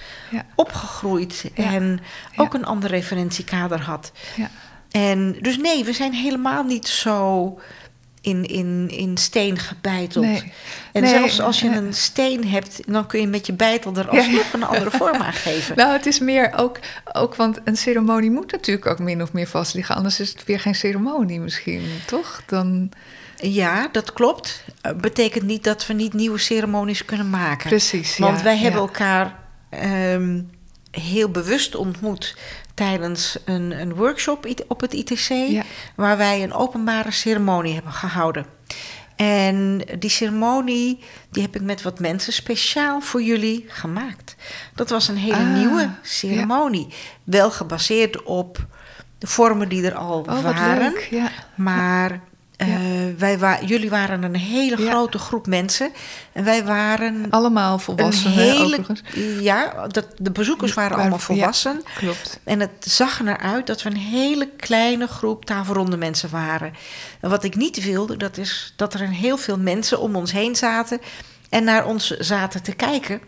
[0.55, 2.01] opgegroeid en
[2.37, 4.13] ook een ander referentiekader had.
[4.37, 4.51] Ja.
[4.91, 7.61] En dus nee, we zijn helemaal niet zo
[8.29, 10.25] in, in, in steen gebeiteld.
[10.25, 10.53] Nee.
[10.93, 14.09] En Nee, zelfs als je een steen hebt, dan kun je met je beitel er
[14.09, 15.77] alsnog een andere vorm aan geven.
[15.77, 16.79] Nou, het is meer ook,
[17.13, 19.95] ook, want een ceremonie moet natuurlijk ook min of meer vast liggen.
[19.95, 22.43] Anders is het weer geen ceremonie misschien, toch?
[22.47, 22.91] Dan,
[23.37, 24.65] Ja, dat klopt.
[24.81, 27.69] Eh, Betekent niet dat we niet nieuwe ceremonies kunnen maken.
[27.69, 28.19] precies.
[28.19, 28.87] Want ja, wij hebben ja.
[28.87, 29.39] elkaar
[29.71, 30.41] ehm,
[30.91, 32.37] heel bewust ontmoet
[32.79, 35.63] tijdens een, een workshop op het ITC, Ja.
[35.97, 38.47] waar wij een openbare ceremonie hebben gehouden.
[39.17, 40.99] En die ceremonie
[41.31, 44.37] die heb ik met wat mensen speciaal voor jullie gemaakt.
[44.75, 46.87] Dat was een hele Ah, nieuwe ceremonie.
[47.25, 48.67] Wel gebaseerd op
[49.19, 50.95] de vormen die er al Oh, waren.
[51.11, 51.31] Ja.
[51.55, 52.21] Maar
[52.67, 52.69] eh,
[53.19, 54.91] wij wa jullie waren een hele Ja.
[54.91, 55.91] grote groep mensen.
[56.33, 58.85] En wij waren Allemaal volwassenen hele.
[59.41, 61.25] Ja, dat, de bezoekers waren Waar- allemaal ja.
[61.25, 61.83] volwassen.
[61.95, 62.41] Klopt.
[62.45, 66.73] En het zag er naar uit dat we een hele kleine groep tafelronde mensen waren.
[67.21, 70.33] En wat ik niet wilde, dat is dat er een heel veel mensen om ons
[70.33, 71.01] heen zaten
[71.49, 73.21] en naar ons zaten te kijken.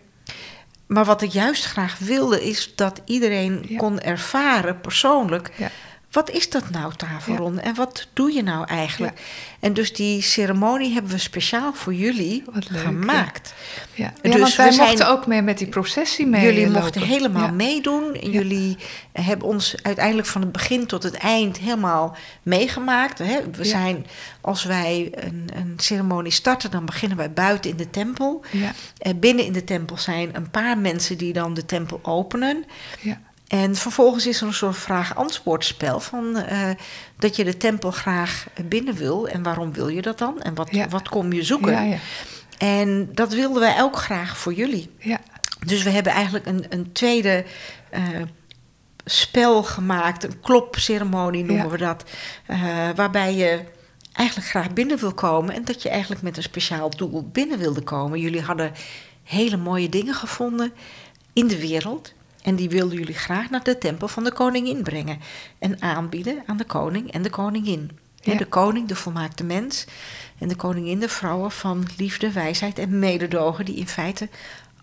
[0.86, 5.50] Maar wat ik juist graag wilde, is dat iedereen kon ervaren persoonlijk.
[5.56, 5.70] Ja.
[6.10, 7.60] Wat is dat nou, tafelronde?
[7.60, 9.20] En wat doe je nou eigenlijk?
[9.60, 13.54] En dus die ceremonie hebben we speciaal voor jullie leuk, gemaakt.
[13.94, 16.80] Ja, Dus ja want wij zijn- mochten ook mee met die processie mee Jullie lopen.
[16.80, 17.50] mochten helemaal Ja.
[17.50, 18.14] meedoen.
[18.30, 18.76] Jullie
[19.12, 23.18] hebben ons uiteindelijk van het begin tot het eind helemaal meegemaakt.
[23.18, 23.38] Hè?
[23.50, 23.64] We Ja.
[23.64, 24.06] zijn,
[24.40, 28.44] als wij een, een ceremonie starten, dan beginnen wij buiten in de tempel.
[28.50, 32.64] Ja, Eh, binnen in de tempel zijn een paar mensen die dan de tempel openen.
[33.00, 36.70] ja, En vervolgens is er een soort vraag-antwoordspel van eh,
[37.18, 39.28] dat je de tempel graag binnen wil.
[39.28, 40.40] En waarom wil je dat dan?
[40.42, 40.88] En wat, Ja.
[40.88, 41.72] wat kom je zoeken?
[41.72, 41.96] ja, ja,
[42.58, 44.90] En dat wilden wij ook graag voor jullie.
[44.98, 45.20] ja.
[45.66, 47.44] Dus we hebben eigenlijk een, een tweede
[47.90, 48.02] eh,
[49.04, 52.04] spel gemaakt, een klopceremonie noemen we dat.
[52.46, 52.58] eh,
[52.94, 53.60] waarbij je
[54.12, 57.80] eigenlijk graag binnen wil komen en dat je eigenlijk met een speciaal doel binnen wilde
[57.82, 58.20] komen.
[58.20, 58.72] Jullie hadden
[59.24, 60.72] hele mooie dingen gevonden
[61.32, 62.12] in de wereld.
[62.42, 65.20] En die wilden jullie graag naar de tempel van de koningin brengen.
[65.58, 67.98] En aanbieden aan de koning en de koningin.
[68.14, 68.34] Ja.
[68.34, 69.84] De koning, de volmaakte mens.
[70.38, 73.64] En de koningin, de vrouwen van liefde, wijsheid en mededogen.
[73.64, 74.28] Die in feite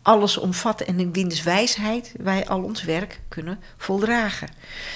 [0.02, 0.88] alles omvatten.
[0.88, 4.50] En in wiens wijsheid wij al ons werk kunnen voldragen.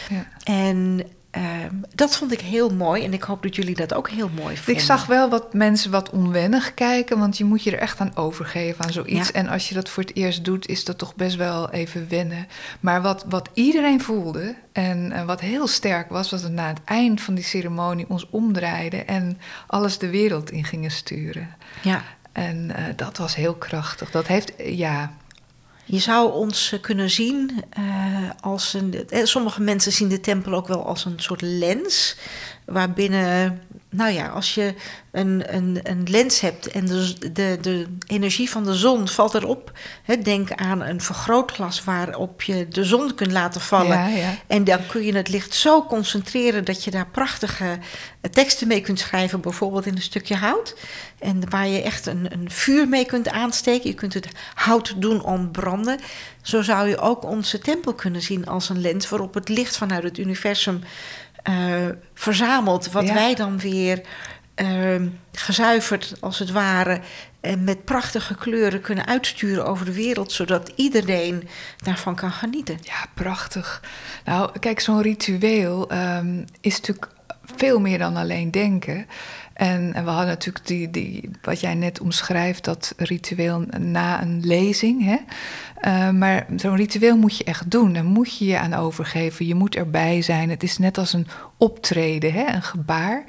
[0.10, 0.28] ja.
[0.43, 3.04] En ehm, dat vond ik heel mooi.
[3.04, 4.76] En ik hoop dat jullie dat ook heel mooi vonden.
[4.76, 8.15] Ik zag wel wat mensen wat onwennig kijken, want je moet je er echt aan
[8.15, 9.28] overgeven aan zoiets.
[9.28, 9.34] Ja.
[9.34, 12.48] En als je dat voor het eerst doet, is dat toch best wel even wennen.
[12.80, 17.22] Maar wat, wat iedereen voelde en, wat heel sterk was, was dat na het eind
[17.22, 21.56] van die ceremonie ons omdraaiden en alles de wereld in gingen sturen.
[21.82, 22.04] Ja.
[22.32, 24.12] En eh, dat was heel krachtig.
[24.12, 25.12] Dat heeft, ja,
[25.91, 27.84] Je zou ons eh, kunnen zien eh,
[28.41, 29.08] als een.
[29.10, 32.15] eh, Sommige mensen zien de tempel ook wel als een soort lens.
[32.65, 34.73] Waarbinnen, nou ja, als je
[35.12, 39.71] een, een, een lens hebt en de, de, de energie van de zon valt erop.
[40.04, 43.97] Hè, denk aan een vergrootglas waarop je de zon kunt laten vallen.
[43.97, 44.34] ja, ja.
[44.47, 47.80] En dan kun je het licht zo concentreren dat je daar prachtige
[48.32, 50.75] teksten mee kunt schrijven, bijvoorbeeld in een stukje hout.
[51.19, 53.89] En waar je echt een, een vuur mee kunt aansteken.
[53.89, 55.99] Je kunt het hout doen ontbranden.
[56.41, 60.04] Zo zou je ook onze tempel kunnen zien als een lens waarop het licht vanuit
[60.04, 60.82] het universum
[61.43, 62.91] eh, verzamelt.
[62.91, 63.13] Wat Ja.
[63.13, 64.01] wij dan weer
[64.56, 65.01] eh,
[65.32, 66.99] gezuiverd, als het ware,
[67.41, 72.77] en met prachtige kleuren kunnen uitsturen over de wereld, zodat iedereen daarvan kan genieten.
[72.82, 73.84] Ja, prachtig.
[74.25, 77.08] Nou, kijk, zo'n ritueel ehm, is natuurlijk
[77.55, 79.05] veel meer dan alleen denken.
[79.53, 84.45] En, en we hadden natuurlijk die, die, wat jij net omschrijft, dat ritueel na een
[84.45, 85.03] lezing.
[85.05, 85.17] Hè?
[85.75, 87.93] Eh, maar zo'n ritueel moet je echt doen.
[87.93, 89.47] Daar moet je je aan overgeven.
[89.47, 90.49] Je moet erbij zijn.
[90.49, 92.53] Het is net als een optreden, hè?
[92.53, 93.23] een gebaar.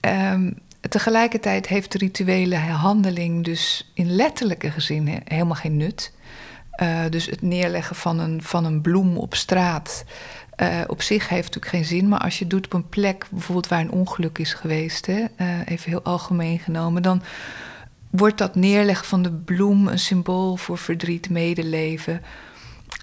[0.00, 0.50] Ehm,
[0.88, 6.12] tegelijkertijd heeft de rituele handeling dus in letterlijke zin he- helemaal geen nut.
[6.70, 10.04] Eh, dus het neerleggen van een, van een bloem op straat
[10.56, 12.08] eh, op zich heeft natuurlijk geen zin.
[12.08, 15.24] Maar als je het doet op een plek, bijvoorbeeld waar een ongeluk is geweest, hè,
[15.36, 17.22] eh, even heel algemeen genomen, dan
[18.10, 22.22] wordt dat neerleggen van de bloem een symbool voor verdriet, medeleven.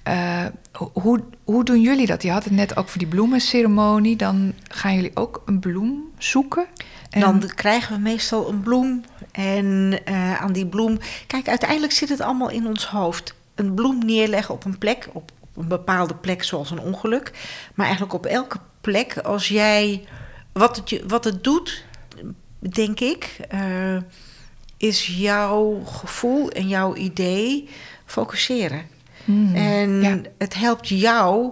[0.03, 0.45] Eh,
[0.93, 2.23] hoe, hoe doen jullie dat?
[2.23, 4.15] Je had het net ook voor die bloemenceremonie.
[4.15, 6.65] Dan gaan jullie ook een bloem zoeken.
[7.09, 9.03] En Dan krijgen we meestal een bloem.
[9.31, 9.99] En
[10.39, 10.97] aan die bloem.
[11.27, 13.33] Kijk, uiteindelijk zit het allemaal in ons hoofd.
[13.55, 17.31] Een bloem neerleggen op een plek, op, op een bepaalde plek, zoals een ongeluk.
[17.75, 20.03] Maar eigenlijk op elke plek, als jij.
[20.53, 21.83] Wat het, je- wat het doet,
[22.59, 23.97] denk ik, eh,
[24.77, 27.69] is jouw gevoel en jouw idee
[28.05, 28.81] focuseren.
[29.25, 30.21] Mm, En ja.
[30.37, 31.51] het helpt jou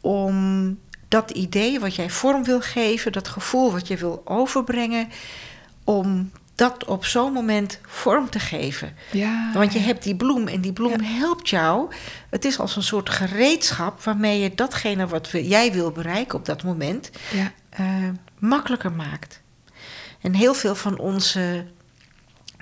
[0.00, 0.78] om
[1.08, 5.08] dat idee wat jij vorm wil geven, dat gevoel wat je wil overbrengen,
[5.84, 8.96] om dat op zo'n moment vorm te geven.
[9.12, 11.92] Ja, Want je hebt die bloem en die bloem helpt jou.
[12.30, 16.44] Het is als een soort gereedschap waarmee je datgene wat we- jij wil bereiken op
[16.44, 17.86] dat moment Ja, eh,
[18.38, 19.40] makkelijker maakt.
[20.20, 21.64] En heel veel van onze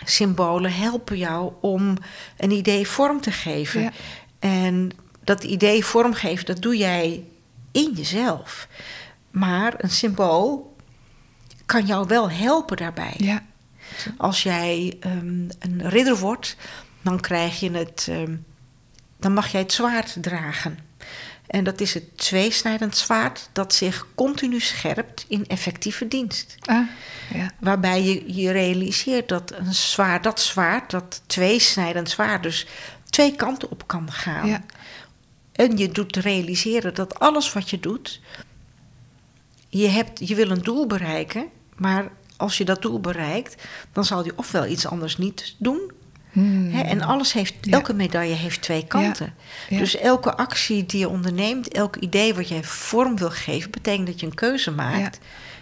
[0.05, 1.97] symbolen helpen jou om
[2.37, 3.93] een idee vorm te geven.
[4.39, 4.91] En
[5.25, 7.25] dat idee vormgeven, dat doe jij
[7.73, 8.69] in jezelf.
[9.31, 10.77] Maar een symbool
[11.67, 13.15] kan jou wel helpen daarbij.
[13.17, 13.43] ja,
[14.17, 16.57] Als jij ehm, een ridder wordt,
[17.03, 18.07] dan krijg je het.
[18.11, 18.37] ehm,
[19.19, 20.79] dan mag jij het zwaard dragen.
[21.47, 26.57] En dat is het tweesnijdend zwaard dat zich continu scherpt in effectieve dienst.
[26.65, 26.87] ah,
[27.35, 32.67] ja, Waarbij je je realiseert dat een zwaard, dat zwaard, dat tweesnijdend zwaard, dus
[33.11, 34.47] twee kanten op kan gaan.
[34.49, 34.63] ja,
[35.53, 38.21] En je doet realiseren dat alles wat je doet,
[39.69, 43.63] je, hebt, je wil een doel bereiken, maar als je dat doel bereikt,
[43.93, 45.93] dan zal je ofwel iets anders niet doen.
[46.33, 46.71] Hmm.
[46.73, 47.73] Hè, en alles heeft, Ja.
[47.73, 49.35] elke medaille heeft twee kanten.
[49.69, 49.79] ja.
[49.79, 54.21] Dus elke actie die je onderneemt, elk idee wat jij vorm wil geven, betekent dat
[54.21, 55.19] je een keuze maakt.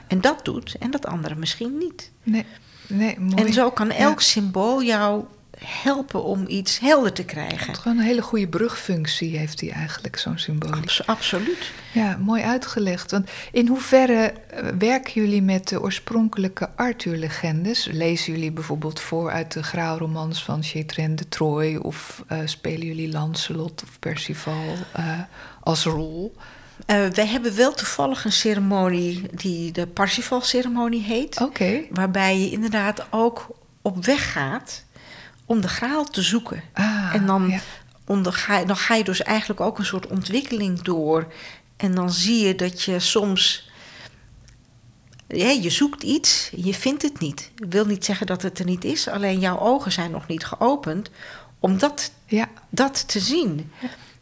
[0.07, 2.11] En dat doet en dat andere misschien niet.
[2.23, 2.45] Nee,
[2.87, 3.43] nee, mooi.
[3.45, 5.25] En zo kan elk symbool jou
[5.65, 7.75] helpen om iets helder te krijgen.
[7.75, 10.73] Gewoon een hele goede brugfunctie heeft hij eigenlijk, zo'n symbool.
[10.73, 11.73] Abs- absoluut.
[11.93, 13.11] Ja, mooi uitgelegd.
[13.11, 17.89] Want in hoeverre eh, werken jullie met de oorspronkelijke Arthur-legendes?
[17.93, 21.77] Lezen jullie bijvoorbeeld voor uit de graalromans van Chétren de Troy?
[21.77, 25.21] Of eh, spelen jullie Lancelot of Percival eh,
[25.61, 26.35] als rol?
[26.87, 31.41] Eh, wij hebben wel toevallig een ceremonie die de Parsifal-ceremonie heet.
[31.41, 31.81] Oké.
[31.91, 33.47] Waarbij je inderdaad ook
[33.83, 34.85] op weg gaat
[35.49, 36.63] om de graal te zoeken.
[36.73, 37.61] Ah, en dan, ja.
[38.05, 41.33] onderga, dan ga je dus eigenlijk ook een soort ontwikkeling door.
[41.77, 43.71] En dan zie je dat je soms.
[45.29, 47.51] Ja, je zoekt iets, je vindt het niet.
[47.57, 50.45] Ik wil niet zeggen dat het er niet is, alleen jouw ogen zijn nog niet
[50.45, 51.11] geopend
[51.59, 53.73] om dat, Ja, dat te zien.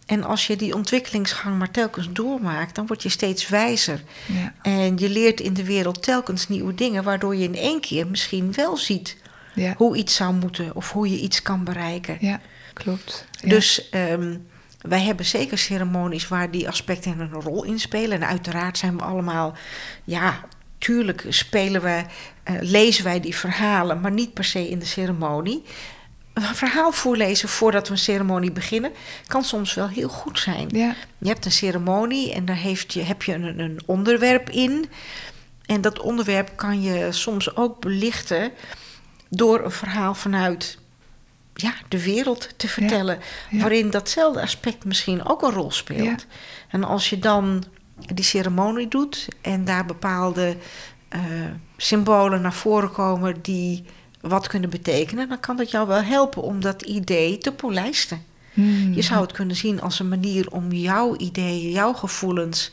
[0.07, 4.03] En als je die ontwikkelingsgang maar telkens doormaakt, dan word je steeds wijzer.
[4.27, 8.07] ja, En je leert in de wereld telkens nieuwe dingen, waardoor je in één keer
[8.07, 9.17] misschien wel ziet
[9.57, 12.17] ja, hoe iets zou moeten of hoe je iets kan bereiken.
[12.21, 12.41] ja,
[12.73, 13.27] klopt.
[13.41, 13.49] Ja.
[13.49, 14.37] Dus ehm,
[14.81, 18.23] wij hebben zeker ceremonies waar die aspecten een rol in spelen.
[18.23, 19.57] En uiteraard zijn we allemaal,
[20.05, 20.41] ja,
[20.79, 22.05] tuurlijk spelen we,
[22.43, 25.63] eh, lezen wij die verhalen, maar niet per se in de ceremonie.
[26.33, 28.93] Een verhaal voorlezen voordat we een ceremonie beginnen
[29.27, 30.69] kan soms wel heel goed zijn.
[30.73, 34.87] Ja, Je hebt een ceremonie en daar heeft je, heb je een, een onderwerp in.
[35.67, 38.53] En dat onderwerp kan je soms ook belichten
[39.29, 40.79] door een verhaal vanuit
[41.55, 43.19] ja, de wereld te vertellen.
[43.51, 43.59] ja.
[43.61, 46.21] Waarin datzelfde aspect misschien ook een rol speelt.
[46.21, 46.37] Ja.
[46.69, 47.65] En als je dan
[48.15, 50.57] die ceremonie doet en daar bepaalde
[51.09, 51.21] eh,
[51.77, 53.85] symbolen naar voren komen die
[54.21, 58.25] wat kunnen betekenen, dan kan dat jou wel helpen om dat idee te polijsten.
[58.53, 58.93] Hmm.
[58.93, 62.71] Je zou het kunnen zien als een manier om jouw ideeën, jouw gevoelens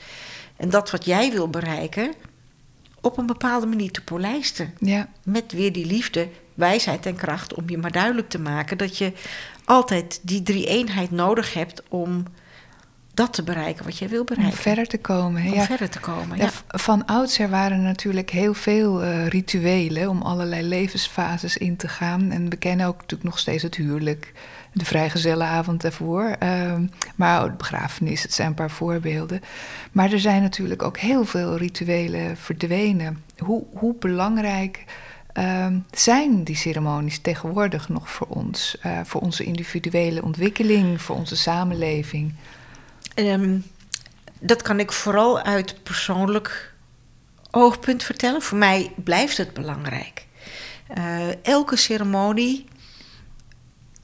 [0.56, 2.14] en dat wat jij wil bereiken
[3.02, 4.74] op een bepaalde manier te polijsten.
[4.80, 8.98] ja, Met weer die liefde, wijsheid en kracht om je maar duidelijk te maken dat
[8.98, 9.14] je
[9.66, 12.26] altijd die drie eenheid nodig hebt om
[13.14, 14.58] dat te bereiken wat jij wil om bereiken.
[14.58, 15.44] verder te komen.
[15.46, 15.66] om ja.
[15.66, 16.38] verder te komen.
[16.38, 21.88] Ja, van oudsher waren er natuurlijk heel veel eh, rituelen om allerlei levensfases in te
[21.88, 22.32] gaan.
[22.32, 24.32] En we kennen ook natuurlijk nog steeds het huwelijk,
[24.74, 26.36] de vrijgezellenavond daarvoor.
[26.40, 26.86] ehm,
[27.16, 29.42] maar ook de begrafenis, het zijn een paar voorbeelden.
[29.92, 33.24] Maar er zijn natuurlijk ook heel veel rituelen verdwenen.
[33.38, 34.84] Hoe, hoe belangrijk
[35.34, 38.78] ehm, zijn die ceremonies tegenwoordig nog voor ons?
[38.82, 42.36] Eh, voor onze individuele ontwikkeling, voor onze samenleving?
[43.14, 43.60] Ehm,
[44.40, 46.74] dat kan ik vooral uit persoonlijk
[47.52, 48.42] oogpunt vertellen.
[48.42, 50.26] Voor mij blijft het belangrijk.
[50.88, 52.66] Eh, elke ceremonie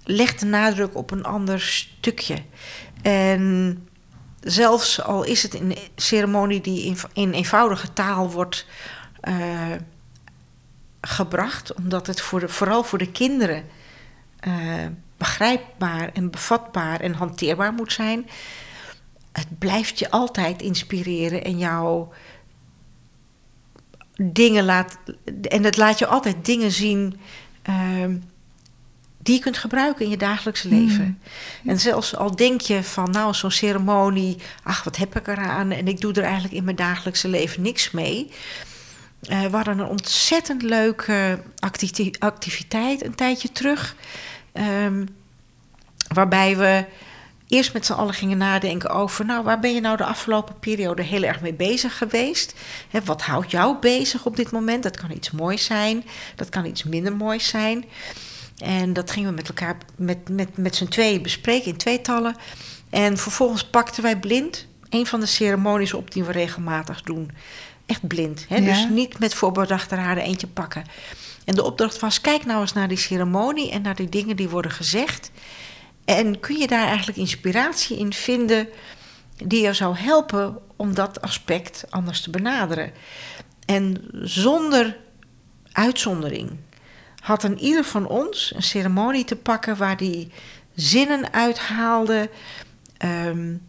[0.04, 2.38] legt de nadruk op een ander stukje.
[3.02, 3.88] En
[4.40, 8.66] zelfs al is het een ceremonie die in, in eenvoudige taal wordt
[9.22, 9.72] eh,
[11.02, 13.66] gebracht, omdat het voor de, vooral voor de kinderen
[14.40, 14.54] eh,
[15.18, 18.26] begrijpbaar en bevatbaar en hanteerbaar moet zijn
[19.32, 22.08] het blijft je altijd inspireren en jou
[24.22, 24.98] dingen laat.
[25.42, 27.20] En het laat je altijd dingen zien
[27.62, 28.18] ehm,
[29.18, 31.22] die je kunt gebruiken in je dagelijkse leven.
[31.66, 35.72] En zelfs al denk je van, nou, zo'n ceremonie, ach, wat heb ik eraan?
[35.72, 38.32] En ik doe er eigenlijk in mijn dagelijkse leven niks mee.
[39.22, 43.96] Eh, we hadden een ontzettend leuke activi- activiteit een tijdje terug.
[44.52, 45.06] ehm,
[46.14, 46.86] waarbij we
[47.48, 51.02] eerst met z'n allen gingen nadenken over, nou, waar ben je nou de afgelopen periode
[51.02, 52.54] heel erg mee bezig geweest?
[53.06, 54.84] Wat houdt jou bezig op dit moment?
[54.84, 56.06] Dat kan iets moois zijn,
[56.36, 57.86] dat kan iets minder moois zijn.
[58.58, 62.36] En dat gingen we met elkaar, met, met, met z'n tweeën bespreken in tweetallen.
[62.90, 67.32] En vervolgens pakten wij blind een van de ceremonies op die we regelmatig doen.
[67.90, 68.46] Echt blind.
[68.50, 68.62] Hè?
[68.62, 70.84] Dus niet met voorbedachte raden eentje pakken.
[71.46, 74.50] En de opdracht was: kijk nou eens naar die ceremonie en naar die dingen die
[74.50, 75.32] worden gezegd.
[76.06, 78.68] En kun je daar eigenlijk inspiratie in vinden
[79.46, 82.92] die je zou helpen om dat aspect anders te benaderen?
[83.66, 84.98] En zonder
[85.72, 86.52] uitzondering
[87.20, 90.32] had een ieder van ons een ceremonie te pakken waar die
[90.76, 92.30] zinnen uithaalde,
[93.06, 93.62] um,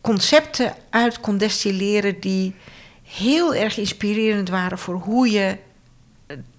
[0.00, 2.54] concepten uit kon destilleren die
[3.08, 5.56] heel erg inspirerend waren voor hoe je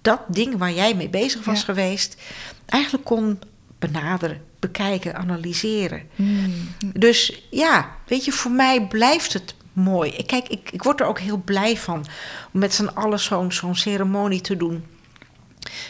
[0.02, 2.22] dat ding waar jij mee bezig was geweest,
[2.66, 3.40] eigenlijk kon
[3.80, 6.02] benaderen, bekijken, analyseren.
[6.16, 6.54] Mm.
[6.94, 10.24] Dus ja, weet je, voor mij blijft het mooi.
[10.26, 12.06] Kijk, ik, ik word er ook heel blij van
[12.54, 14.84] om met z'n allen zo'n zo'n ceremonie te doen.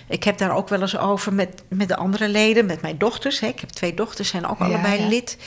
[0.08, 3.40] Ik heb daar ook wel eens over met, met de andere leden, met mijn dochters.
[3.40, 3.48] Hè.
[3.48, 5.38] Ik heb twee dochters, zijn ook allebei lid.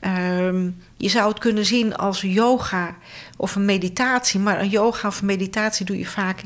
[0.00, 2.96] Ehm, je zou het kunnen zien als yoga
[3.36, 4.40] of een meditatie.
[4.40, 6.42] Maar een yoga of een meditatie doe je vaak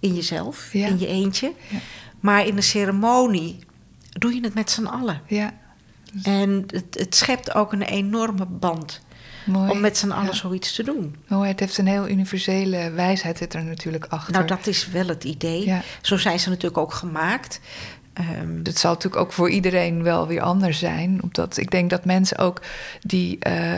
[0.00, 1.52] in jezelf, in je eentje.
[2.20, 3.58] Maar in een ceremonie
[4.08, 5.20] doe je het met z'n allen.
[5.26, 5.54] Ja.
[6.22, 9.00] En het, het schept ook een enorme band.
[9.46, 9.70] Mooi.
[9.70, 11.16] Om met z'n allen zoiets te doen.
[11.28, 14.32] Mooi, het heeft een heel universele wijsheid zit er natuurlijk achter.
[14.32, 15.74] Nou, dat is wel het idee.
[16.00, 17.60] Zo zijn ze natuurlijk ook gemaakt.
[18.40, 21.22] Um, het zal natuurlijk ook voor iedereen wel weer anders zijn.
[21.22, 22.62] Omdat ik denk dat mensen ook
[23.00, 23.76] die uh,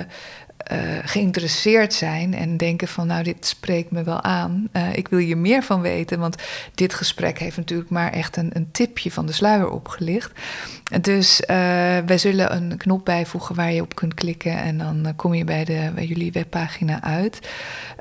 [1.05, 4.69] geïnteresseerd zijn en denken van nou dit spreekt me wel aan.
[4.73, 6.37] Uh, ik wil hier meer van weten, want
[6.75, 10.33] dit gesprek heeft natuurlijk maar echt een, een tipje van de sluier opgelicht.
[11.01, 11.47] Dus uh,
[12.07, 15.64] wij zullen een knop bijvoegen waar je op kunt klikken en dan kom je bij,
[15.64, 17.49] de, bij jullie webpagina uit.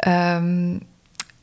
[0.07, 0.79] Um,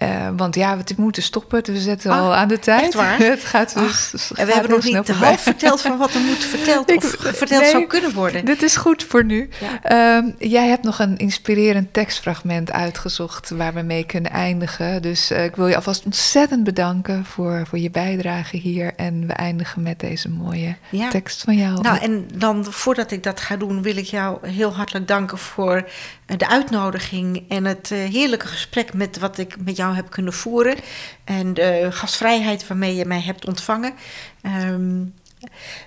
[0.05, 2.95] uh, want ja, we moeten stoppen, dus we zetten ah, al aan de tijd.
[2.95, 3.19] Waar?
[3.37, 4.31] het gaat dus.
[4.35, 7.67] en we hebben nog niet de half verteld van wat er moet verteld of verteld
[7.67, 8.45] zou kunnen worden.
[8.45, 9.49] Dit is goed voor nu.
[9.83, 10.17] Ja.
[10.17, 15.03] Um, jij hebt nog een inspirerend tekstfragment uitgezocht waar we mee kunnen eindigen.
[15.03, 18.93] Dus uh, ik wil je alvast ontzettend bedanken voor, voor je bijdrage hier.
[18.97, 21.09] En we eindigen met deze mooie ja.
[21.09, 21.81] tekst van jou.
[21.81, 25.89] Nou, en dan voordat ik dat ga doen, wil ik jou heel hartelijk danken voor
[26.27, 30.77] de uitnodiging en het heerlijke gesprek met wat ik met jou heb kunnen voeren.
[31.25, 33.95] En de gastvrijheid waarmee je mij hebt ontvangen.
[34.43, 35.15] Um,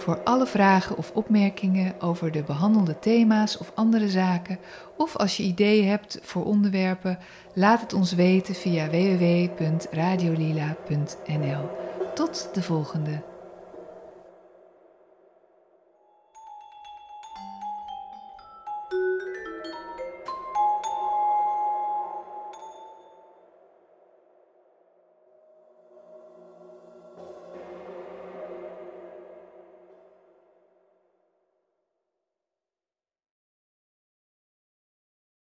[0.03, 4.59] Voor alle vragen of opmerkingen over de behandelde thema's of andere zaken,
[4.97, 7.19] of als je ideeën hebt voor onderwerpen,
[7.55, 11.71] laat het ons weten via www.radiolila.nl.
[12.15, 13.32] Tot de volgende!